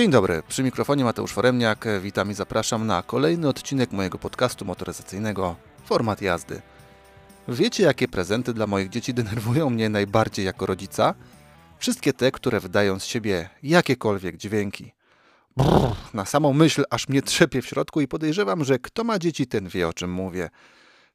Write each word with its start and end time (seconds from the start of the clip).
Dzień 0.00 0.10
dobry, 0.10 0.42
przy 0.48 0.62
mikrofonie 0.62 1.04
Mateusz 1.04 1.32
Foremniak. 1.32 1.84
Witam 2.00 2.30
i 2.30 2.34
zapraszam 2.34 2.86
na 2.86 3.02
kolejny 3.02 3.48
odcinek 3.48 3.92
mojego 3.92 4.18
podcastu 4.18 4.64
motoryzacyjnego 4.64 5.56
Format 5.84 6.22
jazdy. 6.22 6.62
Wiecie, 7.48 7.82
jakie 7.82 8.08
prezenty 8.08 8.54
dla 8.54 8.66
moich 8.66 8.88
dzieci 8.88 9.14
denerwują 9.14 9.70
mnie 9.70 9.88
najbardziej 9.88 10.46
jako 10.46 10.66
rodzica? 10.66 11.14
Wszystkie 11.78 12.12
te, 12.12 12.32
które 12.32 12.60
wydają 12.60 12.98
z 12.98 13.04
siebie 13.04 13.48
jakiekolwiek 13.62 14.36
dźwięki. 14.36 14.92
Brrr, 15.56 15.96
na 16.14 16.24
samą 16.24 16.52
myśl 16.52 16.84
aż 16.90 17.08
mnie 17.08 17.22
trzepie 17.22 17.62
w 17.62 17.66
środku 17.66 18.00
i 18.00 18.08
podejrzewam, 18.08 18.64
że 18.64 18.78
kto 18.78 19.04
ma 19.04 19.18
dzieci, 19.18 19.46
ten 19.46 19.68
wie 19.68 19.88
o 19.88 19.92
czym 19.92 20.12
mówię. 20.12 20.50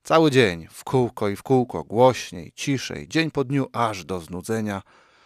Cały 0.04 0.32
dzień, 0.32 0.68
w 0.72 0.84
kółko 0.84 1.30
i 1.30 1.36
w 1.36 1.44
kółko, 1.44 1.84
głośniej, 1.84 2.52
ciszej, 2.56 3.08
dzień 3.08 3.32
po 3.32 3.44
dniu, 3.44 3.68
aż 3.74 4.06
do 4.06 4.20
znudzenia. 4.20 4.82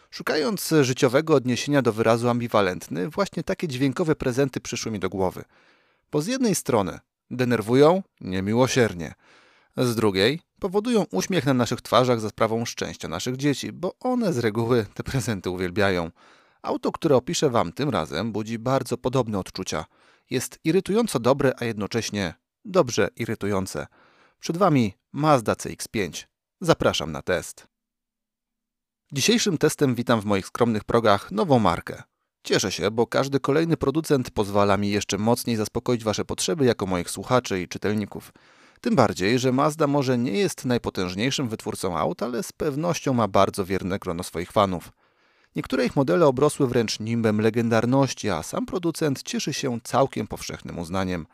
Szukając 0.10 0.74
życiowego 0.82 1.34
odniesienia 1.34 1.82
do 1.82 1.94
wyrazu 1.94 2.30
ambiwalentny, 2.30 3.10
właśnie 3.10 3.44
takie 3.44 3.68
dźwiękowe 3.68 4.16
prezenty 4.16 4.62
przyszły 4.62 4.92
mi 4.92 5.00
do 5.00 5.10
głowy. 5.10 5.44
Bo 6.12 6.22
z 6.22 6.28
jednej 6.28 6.56
strony 6.56 7.00
denerwują 7.32 8.04
niemiłosiernie, 8.22 9.14
z 9.78 9.96
drugiej 9.96 10.42
powodują 10.60 11.06
uśmiech 11.12 11.46
na 11.46 11.54
naszych 11.54 11.82
twarzach 11.82 12.20
za 12.20 12.30
sprawą 12.30 12.66
szczęścia 12.66 13.08
naszych 13.08 13.38
dzieci, 13.38 13.72
bo 13.72 13.96
one 14.00 14.34
z 14.34 14.38
reguły 14.38 14.86
te 14.94 15.04
prezenty 15.04 15.50
uwielbiają. 15.50 16.12
Auto, 16.62 16.92
które 16.92 17.16
opiszę 17.16 17.50
Wam 17.50 17.74
tym 17.74 17.90
razem, 17.90 18.32
budzi 18.32 18.60
bardzo 18.60 18.98
podobne 18.98 19.40
odczucia. 19.40 19.86
Jest 20.30 20.60
irytująco 20.64 21.20
dobre, 21.20 21.54
a 21.60 21.66
jednocześnie 21.66 22.34
dobrze 22.66 23.10
irytujące. 23.16 23.88
Przed 24.40 24.58
Wami 24.58 24.94
Mazda 25.12 25.54
CX-5. 25.54 26.26
Zapraszam 26.62 27.12
na 27.12 27.22
test. 27.22 27.68
Dzisiejszym 29.12 29.58
testem 29.58 29.96
witam 29.96 30.22
w 30.22 30.26
moich 30.26 30.48
skromnych 30.48 30.84
progach 30.84 31.32
nową 31.32 31.60
markę. 31.60 32.04
Cieszę 32.44 32.72
się, 32.72 32.92
bo 32.92 33.08
każdy 33.08 33.40
kolejny 33.40 33.78
producent 33.78 34.32
pozwala 34.32 34.78
mi 34.78 34.90
jeszcze 34.90 35.18
mocniej 35.18 35.56
zaspokoić 35.56 36.04
Wasze 36.04 36.26
potrzeby 36.26 36.66
jako 36.66 36.86
moich 36.86 37.10
słuchaczy 37.10 37.62
i 37.62 37.68
czytelników. 37.68 38.34
Tym 38.82 38.96
bardziej, 38.96 39.40
że 39.40 39.52
Mazda 39.52 39.88
może 39.88 40.18
nie 40.18 40.32
jest 40.32 40.66
najpotężniejszym 40.66 41.50
wytwórcą 41.50 41.98
aut, 41.98 42.24
ale 42.24 42.44
z 42.44 42.52
pewnością 42.52 43.14
ma 43.14 43.28
bardzo 43.28 43.66
wierne 43.66 44.00
grono 44.00 44.24
swoich 44.24 44.52
fanów. 44.52 44.92
Niektóre 45.56 45.86
ich 45.86 45.96
modele 45.96 46.28
obrosły 46.28 46.68
wręcz 46.68 47.00
nimbem 47.00 47.42
legendarności, 47.42 48.30
a 48.30 48.44
sam 48.44 48.66
producent 48.66 49.24
cieszy 49.24 49.54
się 49.54 49.80
całkiem 49.84 50.28
powszechnym 50.28 50.80
uznaniem. 50.80 51.28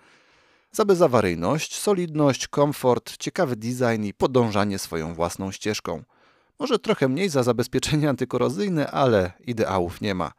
Za 0.72 0.86
bezawaryjność, 0.86 1.80
solidność, 1.80 2.48
komfort, 2.48 3.18
ciekawy 3.18 3.56
design 3.56 4.04
i 4.04 4.14
podążanie 4.14 4.80
swoją 4.80 5.14
własną 5.14 5.52
ścieżką. 5.52 6.04
Może 6.60 6.80
trochę 6.80 7.08
mniej 7.08 7.30
za 7.30 7.44
zabezpieczenie 7.44 8.10
antykorozyjne, 8.14 8.92
ale 8.92 9.32
ideałów 9.40 10.02
nie 10.02 10.16
ma. 10.16 10.32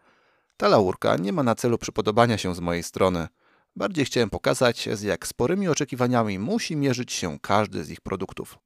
Ta 0.57 0.69
laurka 0.69 1.17
nie 1.17 1.33
ma 1.33 1.43
na 1.43 1.55
celu 1.55 1.79
przypodobania 1.79 2.39
się 2.39 2.55
z 2.55 2.61
mojej 2.61 2.83
strony. 2.83 3.29
Bardziej 3.77 4.05
chciałem 4.05 4.31
pokazać, 4.31 4.89
z 4.93 5.03
jak 5.03 5.27
sporymi 5.27 5.69
oczekiwaniami 5.69 6.39
musi 6.39 6.77
mierzyć 6.77 7.13
się 7.13 7.39
każdy 7.43 7.85
z 7.85 7.91
ich 7.91 8.01
produktów. 8.01 8.59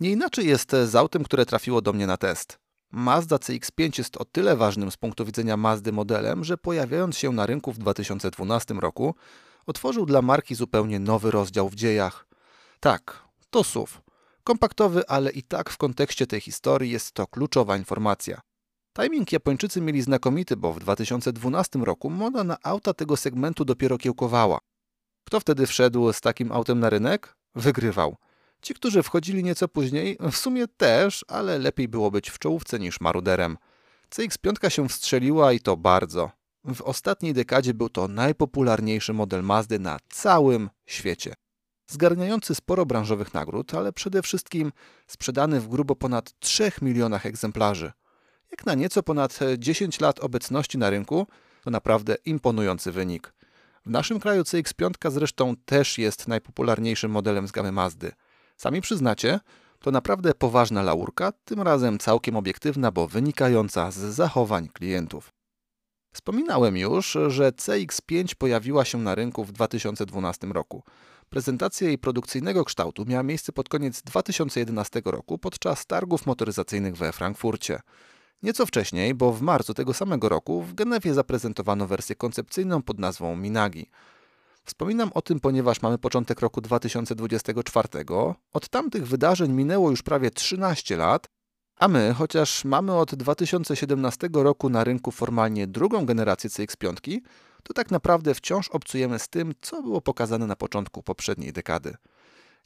Nie 0.00 0.10
inaczej 0.10 0.46
jest 0.46 0.70
z 0.84 0.96
autem, 0.96 1.24
które 1.24 1.46
trafiło 1.46 1.80
do 1.80 1.92
mnie 1.92 2.06
na 2.06 2.16
test. 2.16 2.58
Mazda 2.90 3.36
CX-5 3.36 3.98
jest 3.98 4.16
o 4.16 4.24
tyle 4.24 4.56
ważnym 4.56 4.90
z 4.90 4.96
punktu 4.96 5.24
widzenia 5.24 5.56
Mazdy 5.56 5.92
modelem, 5.92 6.44
że 6.44 6.58
pojawiając 6.58 7.18
się 7.18 7.32
na 7.32 7.46
rynku 7.46 7.72
w 7.72 7.78
2012 7.78 8.74
roku, 8.74 9.14
otworzył 9.66 10.06
dla 10.06 10.22
marki 10.22 10.54
zupełnie 10.54 10.98
nowy 10.98 11.30
rozdział 11.30 11.68
w 11.68 11.74
dziejach. 11.74 12.26
Tak, 12.80 13.22
to 13.50 13.64
SUV. 13.64 14.01
Kompaktowy, 14.44 15.08
ale 15.08 15.30
i 15.30 15.42
tak 15.42 15.70
w 15.70 15.76
kontekście 15.76 16.26
tej 16.26 16.40
historii 16.40 16.90
jest 16.90 17.12
to 17.12 17.26
kluczowa 17.26 17.76
informacja. 17.76 18.40
Timing 19.00 19.32
Japończycy 19.32 19.80
mieli 19.80 20.02
znakomity, 20.02 20.56
bo 20.56 20.72
w 20.72 20.80
2012 20.80 21.78
roku 21.78 22.10
moda 22.10 22.44
na 22.44 22.56
auta 22.62 22.94
tego 22.94 23.16
segmentu 23.16 23.64
dopiero 23.64 23.98
kiełkowała. 23.98 24.58
Kto 25.26 25.40
wtedy 25.40 25.66
wszedł 25.66 26.12
z 26.12 26.20
takim 26.20 26.52
autem 26.52 26.80
na 26.80 26.90
rynek? 26.90 27.36
Wygrywał. 27.54 28.16
Ci, 28.62 28.74
którzy 28.74 29.02
wchodzili 29.02 29.44
nieco 29.44 29.68
później, 29.68 30.16
w 30.32 30.36
sumie 30.36 30.68
też, 30.68 31.24
ale 31.28 31.58
lepiej 31.58 31.88
było 31.88 32.10
być 32.10 32.30
w 32.30 32.38
czołówce 32.38 32.78
niż 32.78 33.00
maruderem. 33.00 33.58
CX-5 34.10 34.68
się 34.70 34.88
wstrzeliła 34.88 35.52
i 35.52 35.60
to 35.60 35.76
bardzo. 35.76 36.30
W 36.64 36.82
ostatniej 36.82 37.34
dekadzie 37.34 37.74
był 37.74 37.88
to 37.88 38.08
najpopularniejszy 38.08 39.12
model 39.12 39.42
Mazdy 39.42 39.78
na 39.78 39.98
całym 40.08 40.70
świecie. 40.86 41.34
Zgarniający 41.92 42.54
sporo 42.54 42.86
branżowych 42.86 43.34
nagród, 43.34 43.74
ale 43.74 43.92
przede 43.92 44.22
wszystkim 44.22 44.72
sprzedany 45.06 45.60
w 45.60 45.68
grubo 45.68 45.96
ponad 45.96 46.38
3 46.38 46.72
milionach 46.82 47.26
egzemplarzy. 47.26 47.92
Jak 48.50 48.66
na 48.66 48.74
nieco 48.74 49.02
ponad 49.02 49.38
10 49.58 50.00
lat 50.00 50.20
obecności 50.20 50.78
na 50.78 50.90
rynku, 50.90 51.26
to 51.64 51.70
naprawdę 51.70 52.16
imponujący 52.24 52.92
wynik. 52.92 53.34
W 53.86 53.90
naszym 53.90 54.20
kraju 54.20 54.42
CX-5 54.42 55.10
zresztą 55.10 55.54
też 55.64 55.98
jest 55.98 56.28
najpopularniejszym 56.28 57.10
modelem 57.10 57.48
z 57.48 57.52
gamy 57.52 57.72
Mazdy. 57.72 58.12
Sami 58.56 58.80
przyznacie, 58.80 59.40
to 59.80 59.90
naprawdę 59.90 60.34
poważna 60.34 60.82
laurka, 60.82 61.32
tym 61.44 61.60
razem 61.60 61.98
całkiem 61.98 62.36
obiektywna, 62.36 62.90
bo 62.90 63.08
wynikająca 63.08 63.90
z 63.90 63.98
zachowań 63.98 64.68
klientów. 64.68 65.32
Wspominałem 66.12 66.76
już, 66.76 67.18
że 67.28 67.50
CX5 67.50 68.34
pojawiła 68.34 68.84
się 68.84 68.98
na 68.98 69.14
rynku 69.14 69.44
w 69.44 69.52
2012 69.52 70.46
roku. 70.46 70.82
Prezentacja 71.32 71.86
jej 71.86 71.98
produkcyjnego 71.98 72.64
kształtu 72.64 73.04
miała 73.06 73.22
miejsce 73.22 73.52
pod 73.52 73.68
koniec 73.68 74.02
2011 74.02 75.02
roku 75.04 75.38
podczas 75.38 75.86
targów 75.86 76.26
motoryzacyjnych 76.26 76.96
we 76.96 77.12
Frankfurcie. 77.12 77.80
Nieco 78.42 78.66
wcześniej, 78.66 79.14
bo 79.14 79.32
w 79.32 79.42
marcu 79.42 79.74
tego 79.74 79.94
samego 79.94 80.28
roku 80.28 80.62
w 80.62 80.74
Genewie 80.74 81.14
zaprezentowano 81.14 81.86
wersję 81.86 82.16
koncepcyjną 82.16 82.82
pod 82.82 82.98
nazwą 82.98 83.36
Minagi. 83.36 83.86
Wspominam 84.64 85.10
o 85.14 85.22
tym, 85.22 85.40
ponieważ 85.40 85.82
mamy 85.82 85.98
początek 85.98 86.40
roku 86.40 86.60
2024. 86.60 87.88
Od 88.52 88.68
tamtych 88.68 89.06
wydarzeń 89.06 89.52
minęło 89.52 89.90
już 89.90 90.02
prawie 90.02 90.30
13 90.30 90.96
lat, 90.96 91.26
a 91.76 91.88
my, 91.88 92.14
chociaż 92.18 92.64
mamy 92.64 92.94
od 92.94 93.14
2017 93.14 94.28
roku 94.32 94.68
na 94.68 94.84
rynku 94.84 95.10
formalnie 95.10 95.66
drugą 95.66 96.06
generację 96.06 96.50
CX5, 96.50 97.20
to 97.62 97.74
tak 97.74 97.90
naprawdę 97.90 98.34
wciąż 98.34 98.68
obcujemy 98.68 99.18
z 99.18 99.28
tym, 99.28 99.54
co 99.60 99.82
było 99.82 100.00
pokazane 100.00 100.46
na 100.46 100.56
początku 100.56 101.02
poprzedniej 101.02 101.52
dekady. 101.52 101.96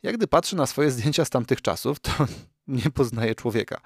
Jak 0.03 0.17
gdy 0.17 0.27
patrzę 0.27 0.57
na 0.57 0.67
swoje 0.67 0.91
zdjęcia 0.97 1.25
z 1.25 1.31
tamtych 1.31 1.63
czasów, 1.63 2.01
to 2.01 2.11
nie 2.69 2.91
poznaję 2.91 3.35
człowieka. 3.35 3.81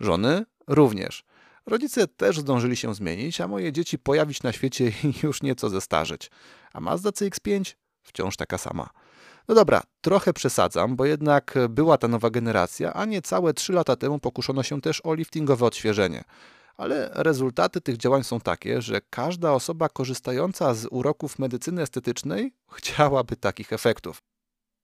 Żony 0.00 0.44
również. 0.66 1.24
Rodzice 1.66 2.06
też 2.08 2.40
zdążyli 2.40 2.76
się 2.76 2.94
zmienić, 2.94 3.40
a 3.40 3.48
moje 3.48 3.72
dzieci 3.72 3.98
pojawić 3.98 4.42
na 4.42 4.52
świecie 4.52 4.88
i 5.04 5.14
już 5.22 5.42
nieco 5.42 5.70
zestarzeć. 5.70 6.30
A 6.72 6.80
Mazda 6.80 7.10
CX-5 7.10 7.74
wciąż 8.02 8.36
taka 8.36 8.58
sama. 8.58 8.90
No 9.48 9.54
dobra, 9.54 9.82
trochę 10.00 10.32
przesadzam, 10.32 10.96
bo 10.96 11.04
jednak 11.04 11.54
była 11.68 11.98
ta 11.98 12.08
nowa 12.08 12.30
generacja, 12.30 12.92
a 12.92 13.04
niecałe 13.04 13.54
3 13.54 13.72
lata 13.72 13.96
temu 13.96 14.18
pokuszono 14.18 14.62
się 14.62 14.80
też 14.80 15.00
o 15.04 15.14
liftingowe 15.14 15.66
odświeżenie. 15.66 16.24
Ale 16.76 17.10
rezultaty 17.14 17.80
tych 17.80 17.96
działań 17.96 18.24
są 18.24 18.40
takie, 18.40 18.82
że 18.82 19.00
każda 19.10 19.52
osoba 19.52 19.88
korzystająca 19.88 20.74
z 20.74 20.86
uroków 20.90 21.38
medycyny 21.38 21.82
estetycznej 21.82 22.54
chciałaby 22.76 23.36
takich 23.36 23.72
efektów. 23.72 24.22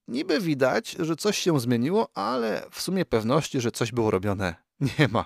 Niby 0.07 0.39
widać, 0.39 0.91
że 0.99 1.15
coś 1.15 1.37
się 1.37 1.59
zmieniło, 1.59 2.09
ale 2.13 2.67
w 2.71 2.81
sumie 2.81 3.05
pewności, 3.05 3.61
że 3.61 3.71
coś 3.71 3.91
było 3.91 4.11
robione, 4.11 4.55
nie 4.99 5.07
ma. 5.07 5.25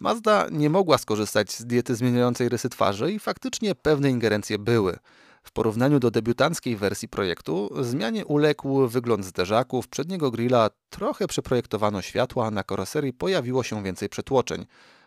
Mazda 0.00 0.46
nie 0.50 0.70
mogła 0.70 0.98
skorzystać 0.98 1.52
z 1.52 1.66
diety 1.66 1.94
zmieniającej 1.94 2.48
rysy 2.48 2.68
twarzy 2.68 3.12
i 3.12 3.18
faktycznie 3.18 3.74
pewne 3.74 4.10
ingerencje 4.10 4.58
były. 4.58 4.98
W 5.42 5.52
porównaniu 5.52 6.00
do 6.00 6.10
debiutanckiej 6.10 6.76
wersji 6.76 7.08
projektu, 7.08 7.70
zmianie 7.80 8.26
uległ 8.26 8.88
wygląd 8.88 9.24
zderzaków, 9.24 9.88
przedniego 9.88 10.30
grilla, 10.30 10.70
trochę 10.90 11.26
przeprojektowano 11.26 12.02
światła, 12.02 12.50
na 12.50 12.64
karoserii 12.64 13.12
pojawiło 13.12 13.62
się 13.62 13.82
więcej 13.82 14.08
przetłoczeń. 14.08 14.66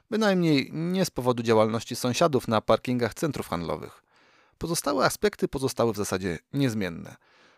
Bynajmniej 0.09 0.69
nie 0.73 1.05
z 1.05 1.09
powodu 1.09 1.43
działalności 1.43 1.95
sąsiadów 1.95 2.47
na 2.47 2.61
parkingach 2.61 3.13
centrów 3.13 3.47
handlowych. 3.47 4.03
Pozostałe 4.57 5.05
aspekty 5.05 5.47
pozostały 5.47 5.93
w 5.93 5.97
zasadzie 5.97 6.39
niezmienne. 6.53 7.15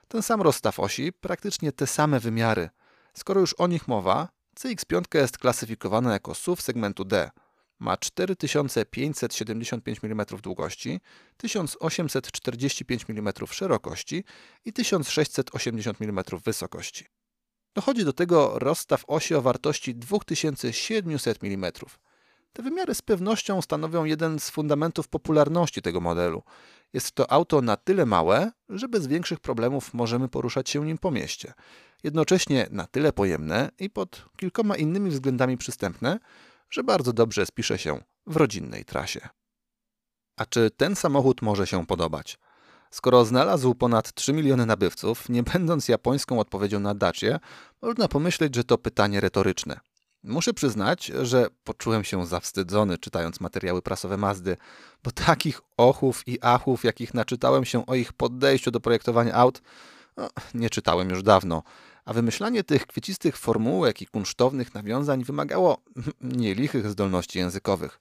Ten 0.07 0.21
sam 0.21 0.42
rozstaw 0.42 0.80
osi, 0.80 1.13
praktycznie 1.13 1.71
te 1.71 1.88
same 1.88 2.19
wymiary. 2.19 2.69
Skoro 3.13 3.42
już 3.42 3.53
o 3.53 3.68
nich 3.68 3.88
mowa, 3.88 4.30
CX5 4.59 5.18
jest 5.18 5.38
klasyfikowana 5.38 6.13
jako 6.13 6.36
SUV 6.36 6.62
segmentu 6.62 7.06
D. 7.06 7.31
Ma 7.80 7.97
4575 7.97 10.00
mm 10.03 10.25
długości, 10.44 11.00
1845 11.38 13.06
mm 13.09 13.33
szerokości 13.51 14.24
i 14.65 14.74
1680 14.74 16.01
mm 16.01 16.24
wysokości. 16.45 17.06
Dochodzi 17.74 18.06
do 18.06 18.13
tego 18.13 18.59
rozstaw 18.59 19.03
osi 19.07 19.36
o 19.36 19.41
wartości 19.41 19.95
2700 19.95 21.44
mm. 21.44 21.71
Te 22.55 22.63
wymiary 22.63 22.95
z 22.95 23.01
pewnością 23.01 23.61
stanowią 23.61 24.05
jeden 24.05 24.39
z 24.39 24.49
fundamentów 24.49 25.07
popularności 25.07 25.81
tego 25.81 26.01
modelu. 26.01 26.43
Jest 26.93 27.11
to 27.11 27.31
auto 27.31 27.61
na 27.61 27.77
tyle 27.77 28.05
małe, 28.05 28.51
że 28.69 28.87
bez 28.87 29.07
większych 29.07 29.39
problemów 29.39 29.93
możemy 29.93 30.27
poruszać 30.27 30.69
się 30.69 30.85
nim 30.85 30.97
po 30.97 31.11
mieście. 31.11 31.53
Jednocześnie 32.03 32.67
na 32.71 32.87
tyle 32.87 33.13
pojemne 33.13 33.71
i 33.79 33.89
pod 33.89 34.25
kilkoma 34.37 34.75
innymi 34.75 35.09
względami 35.09 35.57
przystępne, 35.57 36.19
że 36.69 36.83
bardzo 36.83 37.13
dobrze 37.13 37.45
spisze 37.45 37.77
się 37.77 38.01
w 38.27 38.35
rodzinnej 38.35 38.85
trasie. 38.85 39.29
A 40.37 40.45
czy 40.45 40.71
ten 40.71 40.95
samochód 40.95 41.41
może 41.41 41.67
się 41.67 41.85
podobać? 41.85 42.37
Skoro 42.91 43.25
znalazł 43.25 43.75
ponad 43.75 44.13
3 44.13 44.33
miliony 44.33 44.65
nabywców, 44.65 45.29
nie 45.29 45.43
będąc 45.43 45.87
japońską 45.87 46.39
odpowiedzią 46.39 46.79
na 46.79 46.95
Dacie, 46.95 47.39
można 47.81 48.07
pomyśleć, 48.07 48.55
że 48.55 48.63
to 48.63 48.77
pytanie 48.77 49.21
retoryczne. 49.21 49.79
Muszę 50.25 50.54
przyznać, 50.54 51.12
że 51.22 51.48
poczułem 51.63 52.04
się 52.04 52.25
zawstydzony 52.25 52.98
czytając 52.98 53.39
materiały 53.39 53.81
prasowe 53.81 54.18
Mazdy, 54.18 54.57
bo 55.04 55.12
takich 55.12 55.62
ochów 55.77 56.27
i 56.27 56.38
achów, 56.42 56.83
jakich 56.83 57.13
naczytałem 57.13 57.66
się 57.66 57.86
o 57.86 57.95
ich 57.95 58.13
podejściu 58.13 58.72
do 58.72 58.80
projektowania 58.80 59.33
aut, 59.33 59.62
no, 60.18 60.30
nie 60.54 60.69
czytałem 60.69 61.10
już 61.10 61.24
dawno. 61.24 61.63
A 62.06 62.13
wymyślanie 62.13 62.63
tych 62.63 62.88
kwiecistych 62.88 63.38
formułek 63.38 64.01
i 64.01 64.07
kunsztownych 64.07 64.74
nawiązań 64.74 65.24
wymagało 65.24 65.77
nielichych 66.22 66.89
zdolności 66.89 67.39
językowych. 67.39 68.00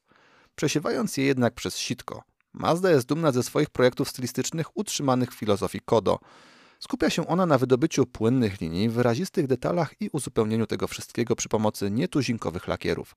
Przesiewając 0.55 1.17
je 1.17 1.25
jednak 1.25 1.55
przez 1.55 1.79
sitko, 1.79 2.23
Mazda 2.55 2.91
jest 2.91 3.07
dumna 3.07 3.33
ze 3.33 3.43
swoich 3.43 3.71
projektów 3.71 4.09
stylistycznych 4.09 4.77
utrzymanych 4.77 5.31
w 5.31 5.39
filozofii 5.39 5.81
Kodo. 5.85 6.19
Skupia 6.81 7.11
się 7.11 7.27
ona 7.27 7.47
na 7.47 7.59
wydobyciu 7.59 8.07
płynnych 8.07 8.61
linii, 8.61 8.89
wyrazistych 8.89 9.47
detalach 9.47 9.95
i 10.01 10.11
uzupełnieniu 10.13 10.67
tego 10.67 10.89
wszystkiego 10.89 11.37
przy 11.37 11.49
pomocy 11.49 11.91
nietuzinkowych 11.91 12.69
lakierów. 12.69 13.17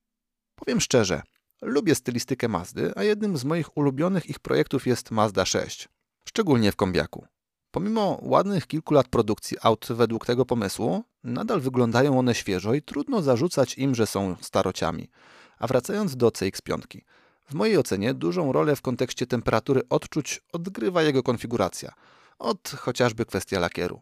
Powiem 0.55 0.81
szczerze, 0.81 1.21
lubię 1.61 1.95
stylistykę 1.95 2.47
Mazdy, 2.47 2.91
a 2.95 3.03
jednym 3.03 3.37
z 3.37 3.43
moich 3.43 3.77
ulubionych 3.77 4.29
ich 4.29 4.39
projektów 4.39 4.87
jest 4.87 5.11
Mazda 5.11 5.45
6, 5.45 5.89
szczególnie 6.27 6.71
w 6.71 6.75
kombiaku. 6.75 7.25
Pomimo 7.71 8.19
ładnych 8.21 8.67
kilku 8.67 8.93
lat 8.93 9.07
produkcji 9.07 9.57
aut 9.61 9.87
według 9.89 10.25
tego 10.25 10.45
pomysłu, 10.45 11.03
nadal 11.23 11.61
wyglądają 11.61 12.19
one 12.19 12.35
świeżo 12.35 12.73
i 12.73 12.81
trudno 12.81 13.21
zarzucać 13.21 13.77
im, 13.77 13.95
że 13.95 14.07
są 14.07 14.35
starociami. 14.41 15.09
A 15.59 15.67
wracając 15.67 16.15
do 16.15 16.29
CX-5, 16.29 17.01
w 17.49 17.53
mojej 17.53 17.77
ocenie 17.77 18.13
dużą 18.13 18.51
rolę 18.51 18.75
w 18.75 18.81
kontekście 18.81 19.27
temperatury 19.27 19.81
odczuć 19.89 20.41
odgrywa 20.53 21.03
jego 21.03 21.23
konfiguracja, 21.23 21.93
od 22.39 22.69
chociażby 22.69 23.25
kwestia 23.25 23.59
lakieru. 23.59 24.01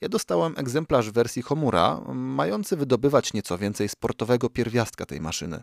Ja 0.00 0.08
dostałem 0.08 0.54
egzemplarz 0.56 1.10
wersji 1.10 1.42
Homura, 1.42 2.00
mający 2.14 2.76
wydobywać 2.76 3.32
nieco 3.32 3.58
więcej 3.58 3.88
sportowego 3.88 4.50
pierwiastka 4.50 5.06
tej 5.06 5.20
maszyny. 5.20 5.62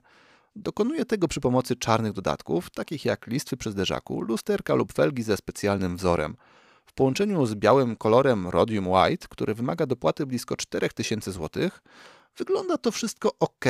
Dokonuję 0.56 1.06
tego 1.06 1.28
przy 1.28 1.42
pomocy 1.42 1.76
czarnych 1.76 2.14
dodatków, 2.14 2.70
takich 2.70 3.06
jak 3.06 3.28
listwy 3.28 3.58
przy 3.58 3.72
zderzaku, 3.72 4.22
lusterka 4.22 4.76
lub 4.76 4.94
felgi 4.94 5.24
ze 5.24 5.38
specjalnym 5.38 5.98
wzorem. 5.98 6.36
W 6.86 6.94
połączeniu 6.94 7.46
z 7.46 7.56
białym 7.56 7.96
kolorem 7.96 8.48
Rhodium 8.48 8.88
White, 8.88 9.28
który 9.30 9.54
wymaga 9.54 9.86
dopłaty 9.86 10.26
blisko 10.26 10.56
4000 10.56 11.32
zł, 11.32 11.70
wygląda 12.38 12.78
to 12.78 12.92
wszystko 12.92 13.32
ok. 13.40 13.66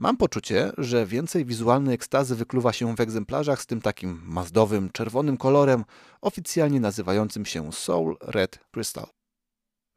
Mam 0.00 0.16
poczucie, 0.16 0.72
że 0.78 1.06
więcej 1.06 1.44
wizualnej 1.44 1.94
ekstazy 1.94 2.36
wykluwa 2.36 2.72
się 2.72 2.96
w 2.96 3.00
egzemplarzach 3.00 3.62
z 3.62 3.66
tym 3.66 3.80
takim 3.80 4.20
mazdowym, 4.24 4.90
czerwonym 4.92 5.36
kolorem, 5.36 5.84
oficjalnie 6.20 6.80
nazywającym 6.80 7.46
się 7.46 7.72
Soul 7.72 8.16
Red 8.20 8.58
Crystal. 8.70 9.06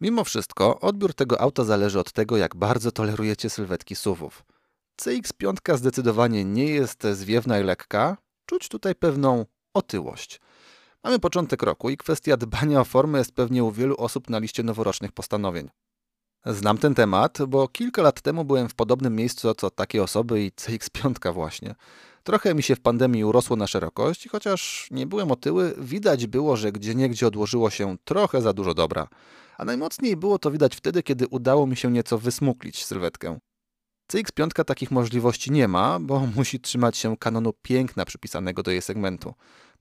Mimo 0.02 0.24
wszystko, 0.24 0.80
odbiór 0.80 1.14
tego 1.14 1.42
auta 1.42 1.64
zależy 1.64 2.00
od 2.00 2.12
tego, 2.12 2.38
jak 2.38 2.56
bardzo 2.56 2.92
tolerujecie 2.92 3.50
sylwetki 3.50 3.96
SUVów. 3.96 4.44
CX-5 5.02 5.78
zdecydowanie 5.78 6.46
nie 6.46 6.66
jest 6.66 7.04
zwiewna 7.14 7.60
i 7.60 7.64
lekka, 7.64 8.18
czuć 8.46 8.70
tutaj 8.70 8.96
pewną 8.96 9.46
otyłość. 9.74 10.42
Mamy 11.04 11.20
początek 11.20 11.64
roku 11.64 11.90
i 11.90 11.98
kwestia 11.98 12.38
dbania 12.38 12.82
o 12.82 12.86
formę 12.86 13.18
jest 13.18 13.36
pewnie 13.36 13.64
u 13.64 13.72
wielu 13.72 13.96
osób 13.98 14.30
na 14.30 14.40
liście 14.40 14.64
noworocznych 14.64 15.12
postanowień. 15.12 15.70
Znam 16.46 16.78
ten 16.78 16.96
temat, 16.96 17.38
bo 17.48 17.68
kilka 17.68 18.02
lat 18.02 18.22
temu 18.22 18.46
byłem 18.46 18.70
w 18.70 18.76
podobnym 18.76 19.16
miejscu 19.16 19.54
co 19.54 19.70
takie 19.70 20.04
osoby 20.04 20.44
i 20.44 20.52
CX5 20.52 21.34
właśnie. 21.34 21.76
Trochę 22.24 22.56
mi 22.56 22.64
się 22.64 22.76
w 22.76 22.82
pandemii 22.82 23.24
urosło 23.24 23.56
na 23.56 23.68
szerokość 23.68 24.26
i 24.26 24.30
chociaż 24.30 24.88
nie 24.92 25.08
byłem 25.08 25.32
otyły, 25.32 25.76
widać 25.78 26.28
było, 26.28 26.58
że 26.58 26.72
gdzieniegdzie 26.72 27.28
odłożyło 27.28 27.70
się 27.70 27.98
trochę 28.04 28.42
za 28.42 28.54
dużo 28.54 28.74
dobra. 28.74 29.08
A 29.58 29.66
najmocniej 29.66 30.18
było 30.18 30.40
to 30.40 30.52
widać 30.52 30.76
wtedy, 30.76 31.04
kiedy 31.04 31.28
udało 31.28 31.68
mi 31.68 31.76
się 31.76 31.92
nieco 31.92 32.18
wysmuklić 32.18 32.86
sylwetkę. 32.86 33.40
CX5 34.12 34.64
takich 34.64 34.92
możliwości 34.92 35.52
nie 35.52 35.68
ma, 35.68 36.00
bo 36.00 36.28
musi 36.36 36.60
trzymać 36.60 36.98
się 36.98 37.18
kanonu 37.18 37.54
piękna 37.62 38.06
przypisanego 38.06 38.64
do 38.64 38.72
jej 38.72 38.82
segmentu. 38.82 39.34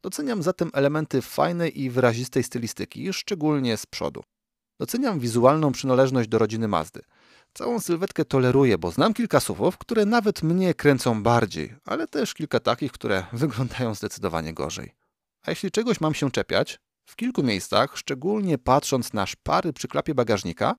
Doceniam 0.03 0.43
zatem 0.43 0.71
elementy 0.73 1.23
fajnej 1.23 1.81
i 1.81 1.91
wyrazistej 1.91 2.43
stylistyki, 2.43 3.13
szczególnie 3.13 3.77
z 3.77 3.87
przodu. 3.87 4.23
Doceniam 4.81 5.21
wizualną 5.21 5.73
przynależność 5.73 6.29
do 6.29 6.39
rodziny 6.39 6.69
Mazdy. 6.69 7.01
Całą 7.55 7.81
sylwetkę 7.81 8.25
toleruję, 8.25 8.79
bo 8.79 8.91
znam 8.91 9.15
kilka 9.15 9.41
suwów, 9.41 9.79
które 9.79 10.07
nawet 10.07 10.43
mnie 10.43 10.75
kręcą 10.75 11.23
bardziej, 11.23 11.75
ale 11.85 12.07
też 12.07 12.35
kilka 12.35 12.61
takich, 12.61 12.93
które 12.93 13.27
wyglądają 13.33 13.95
zdecydowanie 13.95 14.55
gorzej. 14.55 14.93
A 15.43 15.51
jeśli 15.51 15.71
czegoś 15.71 16.01
mam 16.01 16.15
się 16.15 16.31
czepiać, 16.31 16.79
w 17.05 17.17
kilku 17.17 17.43
miejscach, 17.43 17.99
szczególnie 17.99 18.59
patrząc 18.59 19.13
na 19.13 19.27
szpary 19.27 19.73
przy 19.73 19.89
klapie 19.89 20.15
bagażnika, 20.15 20.75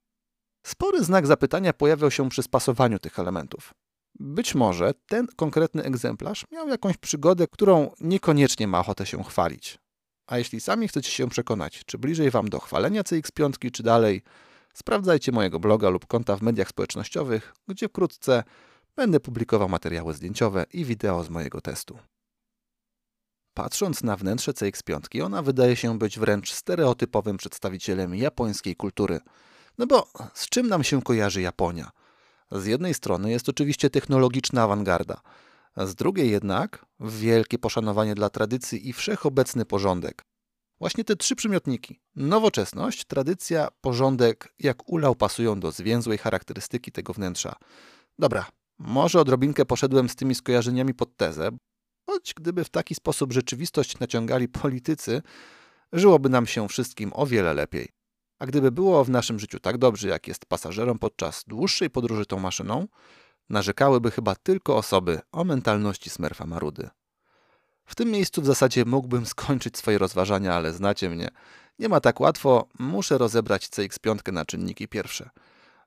spory 0.65 1.03
znak 1.03 1.27
zapytania 1.27 1.73
pojawiał 1.73 2.11
się 2.11 2.29
przy 2.29 2.43
spasowaniu 2.43 2.99
tych 2.99 3.19
elementów. 3.19 3.73
Być 4.19 4.55
może 4.55 4.93
ten 5.07 5.27
konkretny 5.35 5.83
egzemplarz 5.83 6.45
miał 6.51 6.67
jakąś 6.69 6.97
przygodę, 6.97 7.47
którą 7.47 7.91
niekoniecznie 7.99 8.67
ma 8.67 8.79
ochotę 8.79 9.05
się 9.05 9.23
chwalić. 9.23 9.79
A 10.33 10.37
jeśli 10.37 10.61
sami 10.61 10.87
chcecie 10.87 11.11
się 11.11 11.29
przekonać, 11.29 11.81
czy 11.85 11.97
bliżej 11.97 12.31
Wam 12.31 12.49
do 12.49 12.59
chwalenia 12.59 13.01
CX5, 13.01 13.71
czy 13.71 13.83
dalej, 13.83 14.21
sprawdzajcie 14.73 15.31
mojego 15.31 15.59
bloga 15.59 15.89
lub 15.89 16.07
konta 16.07 16.35
w 16.35 16.41
mediach 16.41 16.69
społecznościowych, 16.69 17.53
gdzie 17.67 17.89
wkrótce 17.89 18.43
będę 18.95 19.19
publikował 19.19 19.69
materiały 19.69 20.13
zdjęciowe 20.13 20.65
i 20.73 20.85
wideo 20.85 21.23
z 21.23 21.29
mojego 21.29 21.61
testu. 21.61 21.97
Patrząc 23.53 24.03
na 24.03 24.15
wnętrze 24.15 24.51
CX5, 24.51 25.23
ona 25.23 25.41
wydaje 25.41 25.75
się 25.75 25.99
być 25.99 26.19
wręcz 26.19 26.51
stereotypowym 26.51 27.37
przedstawicielem 27.37 28.15
japońskiej 28.15 28.75
kultury. 28.75 29.19
No 29.77 29.87
bo 29.87 30.07
z 30.33 30.49
czym 30.49 30.67
nam 30.67 30.83
się 30.83 31.01
kojarzy 31.01 31.41
Japonia? 31.41 31.91
Z 32.51 32.65
jednej 32.65 32.93
strony 32.93 33.31
jest 33.31 33.49
oczywiście 33.49 33.89
technologiczna 33.89 34.63
awangarda, 34.63 35.21
z 35.77 35.95
drugiej 35.95 36.31
jednak 36.31 36.85
wielkie 36.99 37.59
poszanowanie 37.59 38.15
dla 38.15 38.29
tradycji 38.29 38.89
i 38.89 38.93
wszechobecny 38.93 39.65
porządek. 39.65 40.23
Właśnie 40.79 41.03
te 41.03 41.15
trzy 41.15 41.35
przymiotniki 41.35 41.99
nowoczesność, 42.15 43.05
tradycja, 43.05 43.67
porządek 43.81 44.53
jak 44.59 44.89
ulał 44.89 45.15
pasują 45.15 45.59
do 45.59 45.71
zwięzłej 45.71 46.17
charakterystyki 46.17 46.91
tego 46.91 47.13
wnętrza. 47.13 47.55
Dobra, 48.19 48.45
może 48.79 49.19
odrobinkę 49.19 49.65
poszedłem 49.65 50.09
z 50.09 50.15
tymi 50.15 50.35
skojarzeniami 50.35 50.93
pod 50.93 51.17
tezę, 51.17 51.49
choć 52.05 52.33
gdyby 52.33 52.63
w 52.63 52.69
taki 52.69 52.95
sposób 52.95 53.33
rzeczywistość 53.33 53.99
naciągali 53.99 54.47
politycy, 54.47 55.21
żyłoby 55.93 56.29
nam 56.29 56.47
się 56.47 56.67
wszystkim 56.67 57.11
o 57.13 57.25
wiele 57.25 57.53
lepiej. 57.53 57.89
A 58.39 58.45
gdyby 58.45 58.71
było 58.71 59.03
w 59.03 59.09
naszym 59.09 59.39
życiu 59.39 59.59
tak 59.59 59.77
dobrze, 59.77 60.07
jak 60.07 60.27
jest 60.27 60.45
pasażerom 60.45 60.99
podczas 60.99 61.43
dłuższej 61.47 61.89
podróży 61.89 62.25
tą 62.25 62.39
maszyną, 62.39 62.87
narzekałyby 63.49 64.11
chyba 64.11 64.35
tylko 64.35 64.77
osoby 64.77 65.19
o 65.31 65.43
mentalności 65.43 66.09
smerfa 66.09 66.45
marudy. 66.45 66.89
W 67.85 67.95
tym 67.95 68.11
miejscu 68.11 68.41
w 68.41 68.45
zasadzie 68.45 68.85
mógłbym 68.85 69.25
skończyć 69.25 69.77
swoje 69.77 69.97
rozważania, 69.97 70.53
ale 70.53 70.73
znacie 70.73 71.09
mnie. 71.09 71.29
Nie 71.79 71.89
ma 71.89 71.99
tak 71.99 72.19
łatwo, 72.19 72.67
muszę 72.79 73.17
rozebrać 73.17 73.67
CX5 73.67 74.33
na 74.33 74.45
czynniki 74.45 74.87
pierwsze. 74.87 75.29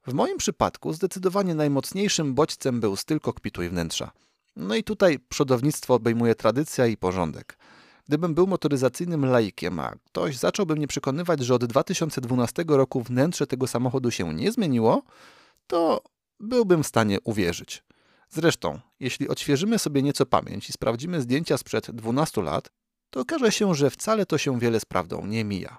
W 0.07 0.13
moim 0.13 0.39
przypadku 0.39 0.93
zdecydowanie 0.93 1.55
najmocniejszym 1.55 2.35
bodźcem 2.35 2.81
był 2.81 2.97
styl 2.97 3.21
kokpitu 3.21 3.63
i 3.63 3.69
wnętrza. 3.69 4.11
No 4.57 4.75
i 4.75 4.85
tutaj 4.85 5.19
przodownictwo 5.29 5.95
obejmuje 5.95 6.35
tradycja 6.35 6.87
i 6.87 6.97
porządek. 6.97 7.59
Gdybym 8.09 8.35
był 8.35 8.47
motoryzacyjnym 8.47 9.25
laikiem, 9.27 9.81
a 9.81 9.93
ktoś 10.05 10.37
zacząłby 10.37 10.77
mnie 10.77 10.87
przekonywać, 10.87 11.41
że 11.41 11.55
od 11.55 11.65
2012 11.65 12.65
roku 12.69 13.03
wnętrze 13.03 13.47
tego 13.47 13.67
samochodu 13.67 14.11
się 14.11 14.35
nie 14.35 14.53
zmieniło, 14.53 15.03
to 15.67 16.01
byłbym 16.41 16.83
w 16.83 16.87
stanie 16.87 17.21
uwierzyć. 17.21 17.85
Zresztą, 18.29 18.81
jeśli 19.01 19.29
odświeżymy 19.29 19.79
sobie 19.79 20.03
nieco 20.03 20.27
pamięć 20.27 20.69
i 20.69 20.73
sprawdzimy 20.73 21.21
zdjęcia 21.21 21.59
sprzed 21.59 21.91
12 21.91 22.43
lat, 22.43 22.71
to 23.11 23.21
okaże 23.21 23.53
się, 23.53 23.75
że 23.75 23.91
wcale 23.91 24.27
to 24.27 24.39
się 24.39 24.59
wiele 24.61 24.81
z 24.81 24.85
prawdą 24.85 25.27
nie 25.27 25.45
mija. 25.45 25.79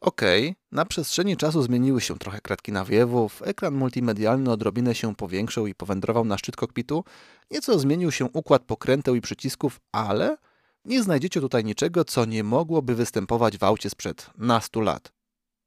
Okej, 0.00 0.42
okay, 0.42 0.54
na 0.72 0.84
przestrzeni 0.84 1.36
czasu 1.36 1.62
zmieniły 1.62 2.00
się 2.00 2.18
trochę 2.18 2.40
kratki 2.40 2.72
nawiewów, 2.72 3.42
ekran 3.42 3.74
multimedialny 3.74 4.50
odrobinę 4.50 4.94
się 4.94 5.14
powiększył 5.14 5.66
i 5.66 5.74
powędrował 5.74 6.24
na 6.24 6.38
szczyt 6.38 6.56
kokpitu, 6.56 7.04
nieco 7.50 7.78
zmienił 7.78 8.10
się 8.12 8.24
układ 8.24 8.62
pokręteł 8.64 9.14
i 9.14 9.20
przycisków, 9.20 9.80
ale 9.92 10.36
nie 10.84 11.02
znajdziecie 11.02 11.40
tutaj 11.40 11.64
niczego, 11.64 12.04
co 12.04 12.24
nie 12.24 12.44
mogłoby 12.44 12.94
występować 12.94 13.58
w 13.58 13.64
aucie 13.64 13.90
sprzed 13.90 14.30
nastu 14.36 14.80
lat. 14.80 15.12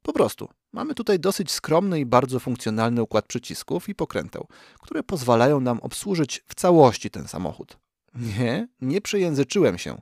Po 0.01 0.13
prostu, 0.13 0.49
mamy 0.73 0.95
tutaj 0.95 1.19
dosyć 1.19 1.51
skromny 1.51 1.99
i 1.99 2.05
bardzo 2.05 2.39
funkcjonalny 2.39 3.01
układ 3.01 3.25
przycisków 3.25 3.89
i 3.89 3.95
pokręteł, 3.95 4.47
które 4.81 5.03
pozwalają 5.03 5.59
nam 5.59 5.79
obsłużyć 5.79 6.43
w 6.47 6.55
całości 6.55 7.09
ten 7.09 7.27
samochód. 7.27 7.77
Nie, 8.15 8.67
nie 8.81 9.01
przejęzyczyłem 9.01 9.77
się. 9.77 10.01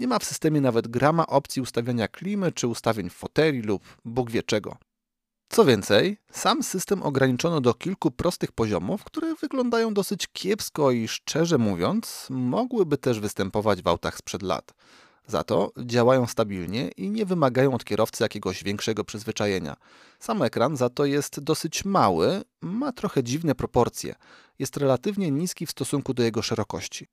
Nie 0.00 0.06
ma 0.06 0.18
w 0.18 0.24
systemie 0.24 0.60
nawet 0.60 0.88
grama 0.88 1.26
opcji 1.26 1.62
ustawiania 1.62 2.08
klimy 2.08 2.52
czy 2.52 2.66
ustawień 2.66 3.10
foteli 3.10 3.62
lub 3.62 3.82
Bóg 4.04 4.30
wie 4.30 4.42
czego. 4.42 4.76
Co 5.48 5.64
więcej, 5.64 6.18
sam 6.32 6.62
system 6.62 7.02
ograniczono 7.02 7.60
do 7.60 7.74
kilku 7.74 8.10
prostych 8.10 8.52
poziomów, 8.52 9.04
które 9.04 9.34
wyglądają 9.34 9.94
dosyć 9.94 10.26
kiepsko 10.32 10.90
i 10.90 11.08
szczerze 11.08 11.58
mówiąc, 11.58 12.26
mogłyby 12.30 12.98
też 12.98 13.20
występować 13.20 13.82
w 13.82 13.86
autach 13.86 14.18
sprzed 14.18 14.42
lat. 14.42 14.74
Za 15.28 15.44
to 15.44 15.72
działają 15.84 16.26
stabilnie 16.26 16.88
i 16.88 17.10
nie 17.10 17.26
wymagają 17.26 17.74
od 17.74 17.84
kierowcy 17.84 18.24
jakiegoś 18.24 18.64
większego 18.64 19.04
przyzwyczajenia. 19.04 19.76
Sam 20.20 20.42
ekran 20.42 20.76
za 20.76 20.88
to 20.90 21.04
jest 21.04 21.40
dosyć 21.40 21.84
mały, 21.84 22.42
ma 22.60 22.92
trochę 22.92 23.22
dziwne 23.22 23.54
proporcje, 23.54 24.14
jest 24.58 24.76
relatywnie 24.76 25.30
niski 25.30 25.66
w 25.66 25.70
stosunku 25.70 26.14
do 26.14 26.22
jego 26.22 26.42
szerokości. 26.42 27.06